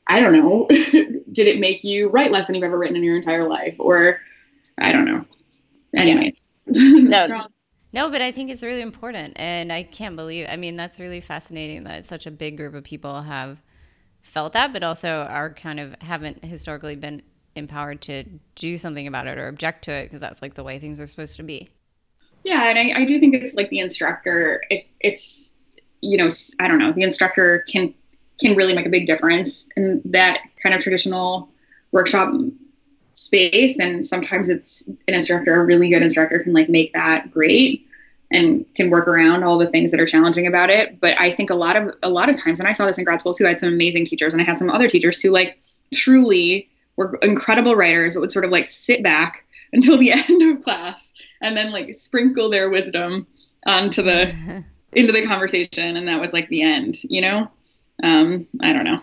[0.07, 3.15] I don't know, did it make you write less than you've ever written in your
[3.15, 4.19] entire life, or
[4.77, 5.21] I don't know.
[5.95, 6.35] Anyways,
[6.67, 7.47] no.
[7.91, 9.33] No, but I think it's really important.
[9.37, 12.83] And I can't believe, I mean, that's really fascinating that such a big group of
[12.83, 13.63] people have
[14.21, 17.21] felt that, but also are kind of haven't historically been
[17.55, 18.23] empowered to
[18.55, 21.07] do something about it or object to it because that's like the way things are
[21.07, 21.69] supposed to be.
[22.43, 24.61] Yeah, and I, I do think it's like the instructor.
[24.69, 25.53] It's it's
[26.01, 27.93] you know I don't know the instructor can
[28.39, 31.49] can really make a big difference in that kind of traditional
[31.91, 32.33] workshop
[33.13, 37.85] space and sometimes it's an instructor a really good instructor can like make that great
[38.31, 40.99] and can work around all the things that are challenging about it.
[40.99, 43.03] But I think a lot of a lot of times, and I saw this in
[43.03, 43.45] grad school too.
[43.45, 45.61] I had some amazing teachers, and I had some other teachers who like
[45.93, 50.63] truly were incredible writers, but would sort of like sit back until the end of
[50.63, 53.25] class and then like sprinkle their wisdom
[53.65, 54.63] onto the
[54.93, 56.97] into the conversation, and that was like the end.
[57.03, 57.51] You know,
[58.03, 58.99] um, I don't know.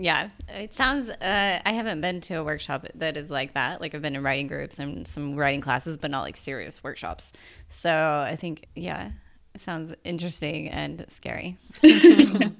[0.00, 1.10] Yeah, it sounds.
[1.10, 3.80] Uh, I haven't been to a workshop that is like that.
[3.80, 7.32] Like I've been in writing groups and some writing classes, but not like serious workshops.
[7.66, 9.10] So I think, yeah,
[9.54, 11.58] it sounds interesting and scary.
[11.82, 12.52] I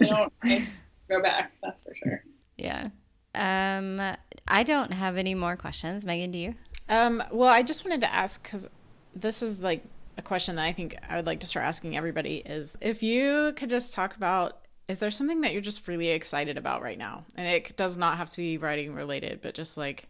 [0.00, 0.68] don't I
[1.08, 1.52] go back.
[1.62, 2.22] That's for sure.
[2.58, 2.90] Yeah.
[3.34, 4.00] Um,
[4.46, 6.04] I don't have any more questions.
[6.04, 6.54] Megan, do you?
[6.90, 8.68] Um, well, I just wanted to ask because
[9.14, 9.82] this is like
[10.18, 13.54] a question that I think I would like to start asking everybody is if you
[13.56, 17.24] could just talk about is there something that you're just really excited about right now?
[17.36, 20.08] And it does not have to be writing related, but just like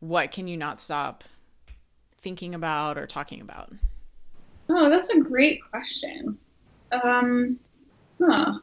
[0.00, 1.24] what can you not stop
[2.18, 3.72] thinking about or talking about?
[4.68, 6.38] Oh, that's a great question.
[6.92, 7.58] Um,
[8.20, 8.58] huh.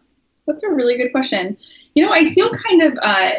[0.47, 1.57] That's a really good question.
[1.95, 3.31] You know, I feel kind of, uh,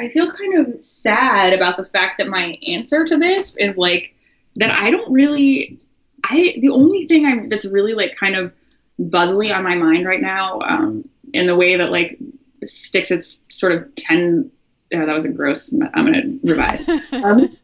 [0.00, 4.14] I feel kind of sad about the fact that my answer to this is like
[4.56, 5.78] that I don't really,
[6.24, 8.52] I, the only thing I'm, that's really like kind of
[8.98, 12.18] buzzily on my mind right now, um, in the way that like
[12.64, 14.50] sticks its sort of 10
[14.94, 16.86] oh, that was a gross i'm gonna revise.
[17.12, 17.56] Um,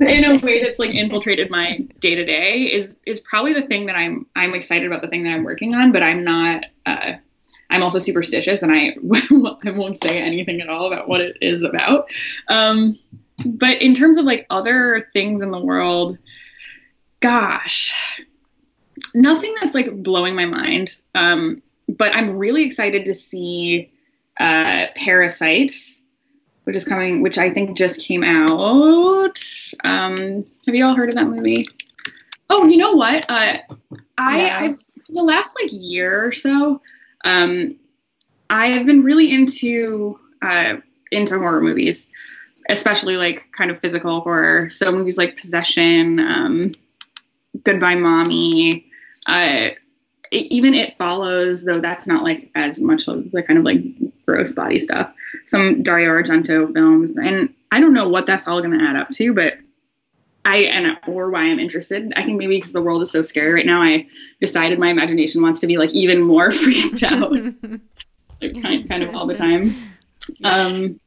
[0.00, 3.86] in a way that's like infiltrated my day to day is is probably the thing
[3.86, 7.14] that i'm i'm excited about the thing that i'm working on but i'm not uh,
[7.70, 8.96] i'm also superstitious and i
[9.66, 12.08] i won't say anything at all about what it is about.
[12.48, 12.96] Um,
[13.44, 16.16] but in terms of like other things in the world
[17.20, 17.92] gosh
[19.14, 20.96] nothing that's like blowing my mind.
[21.14, 21.62] Um,
[21.98, 23.92] but I'm really excited to see
[24.38, 25.72] uh, Parasite,
[26.64, 29.38] which is coming, which I think just came out.
[29.84, 30.16] Um,
[30.66, 31.66] have you all heard of that movie?
[32.48, 33.28] Oh, you know what?
[33.28, 33.58] Uh,
[34.16, 34.58] I, yeah.
[34.60, 34.74] I
[35.10, 36.80] the last like year or so,
[37.24, 37.78] um,
[38.50, 40.76] I have been really into uh,
[41.10, 42.08] into horror movies,
[42.68, 44.68] especially like kind of physical horror.
[44.68, 46.74] So movies like Possession, um,
[47.64, 48.86] Goodbye Mommy.
[49.26, 49.70] Uh,
[50.30, 53.82] even it follows though that's not like as much of the kind of like
[54.26, 55.12] gross body stuff
[55.46, 57.16] some dario argento films.
[57.16, 59.54] And i don't know what that's all going to add up to but
[60.44, 62.12] i and or why i'm interested.
[62.16, 64.06] I think maybe because the world is so scary right now i
[64.40, 67.32] decided my imagination wants to be like even more freaked out.
[68.40, 69.74] Like kind, kind of all the time.
[70.44, 71.00] Um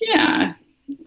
[0.00, 0.52] yeah.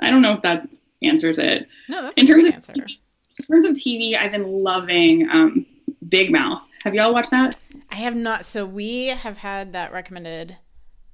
[0.01, 0.67] I don't know if that
[1.01, 1.69] answers it.
[1.87, 2.73] No that's in terms of answer.
[2.73, 5.65] in terms of tv i've been loving um
[6.09, 7.57] big mouth have y'all watched that?
[7.89, 8.45] I have not.
[8.45, 10.55] So we have had that recommended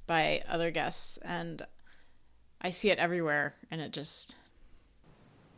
[0.05, 1.65] by other guests, and
[2.61, 4.35] I see it everywhere, and it just.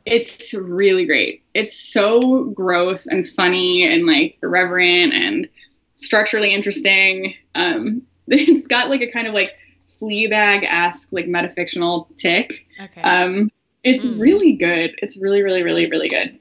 [0.05, 1.43] It's really great.
[1.55, 5.49] It's so gross and funny and like irreverent and
[5.95, 7.34] structurally interesting.
[7.55, 9.53] Um, it's got like a kind of like
[9.88, 12.68] Fleabag esque like metafictional tic.
[12.80, 13.01] Okay.
[13.01, 13.49] Um,
[13.84, 14.20] it's mm.
[14.20, 14.91] really good.
[15.01, 16.38] It's really, really, really, really good.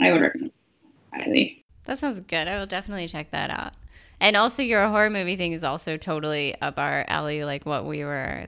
[0.00, 1.57] I would recommend it highly.
[1.88, 2.46] That sounds good.
[2.46, 3.72] I will definitely check that out.
[4.20, 8.04] And also, your horror movie thing is also totally up our alley, like what we
[8.04, 8.46] were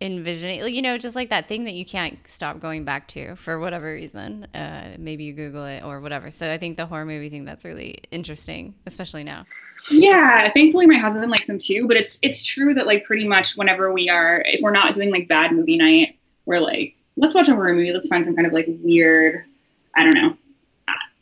[0.00, 0.62] envisioning.
[0.62, 3.58] Like, you know, just like that thing that you can't stop going back to for
[3.58, 4.44] whatever reason.
[4.54, 6.30] Uh, maybe you Google it or whatever.
[6.30, 9.44] So I think the horror movie thing that's really interesting, especially now.
[9.90, 11.88] Yeah, thankfully my husband likes them too.
[11.88, 15.10] But it's it's true that like pretty much whenever we are, if we're not doing
[15.10, 16.16] like bad movie night,
[16.46, 17.92] we're like, let's watch a horror movie.
[17.92, 19.44] Let's find some kind of like weird,
[19.96, 20.36] I don't know,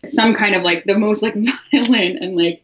[0.04, 1.34] some kind of like the most like
[1.72, 2.62] violent and like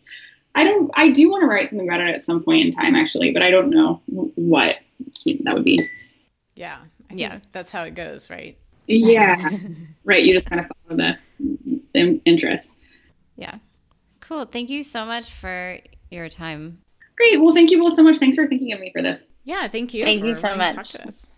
[0.54, 0.90] I don't.
[0.94, 3.42] I do want to write something about it at some point in time, actually, but
[3.42, 4.02] I don't know
[4.34, 4.76] what
[5.44, 5.78] that would be.
[6.54, 6.78] Yeah,
[7.10, 8.56] yeah, that's how it goes, right?
[8.86, 9.48] Yeah,
[10.04, 10.22] right.
[10.22, 12.74] You just kind of follow the, the interest.
[13.36, 13.56] Yeah,
[14.20, 14.44] cool.
[14.44, 15.78] Thank you so much for
[16.10, 16.78] your time.
[17.16, 17.40] Great.
[17.40, 18.18] Well, thank you both so much.
[18.18, 19.26] Thanks for thinking of me for this.
[19.44, 20.04] Yeah, thank you.
[20.04, 20.96] Thank you so much.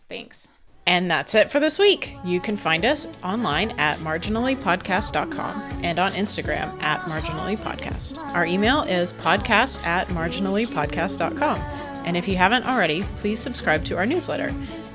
[0.08, 0.48] Thanks.
[0.86, 2.16] And that's it for this week.
[2.24, 8.18] You can find us online at marginallypodcast.com and on Instagram at marginallypodcast.
[8.34, 11.58] Our email is podcast at marginallypodcast.com.
[12.06, 14.50] And if you haven't already, please subscribe to our newsletter.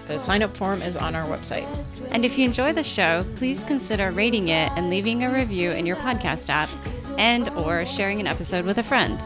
[0.05, 1.67] The sign up form is on our website.
[2.11, 5.85] And if you enjoy the show, please consider rating it and leaving a review in
[5.85, 6.69] your podcast app
[7.17, 9.19] and or sharing an episode with a friend.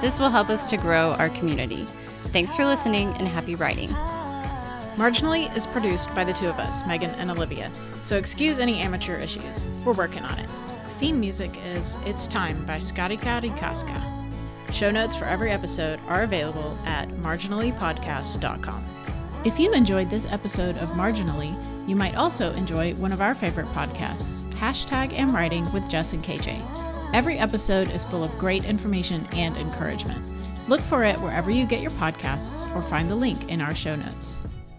[0.00, 1.84] This will help us to grow our community.
[2.32, 3.94] Thanks for listening and happy writing.
[4.96, 7.70] Marginally is produced by the two of us, Megan and Olivia,
[8.00, 9.66] so excuse any amateur issues.
[9.84, 10.48] We're working on it.
[10.98, 14.02] Theme music is It's Time by Scotty Cowdy Casca.
[14.72, 18.84] Show notes for every episode are available at marginallypodcast.com.
[19.44, 21.54] If you enjoyed this episode of Marginally,
[21.86, 26.24] you might also enjoy one of our favorite podcasts, Hashtag Am Writing with Jess and
[26.24, 26.58] KJ.
[27.12, 30.24] Every episode is full of great information and encouragement.
[30.70, 33.94] Look for it wherever you get your podcasts or find the link in our show
[33.94, 34.40] notes.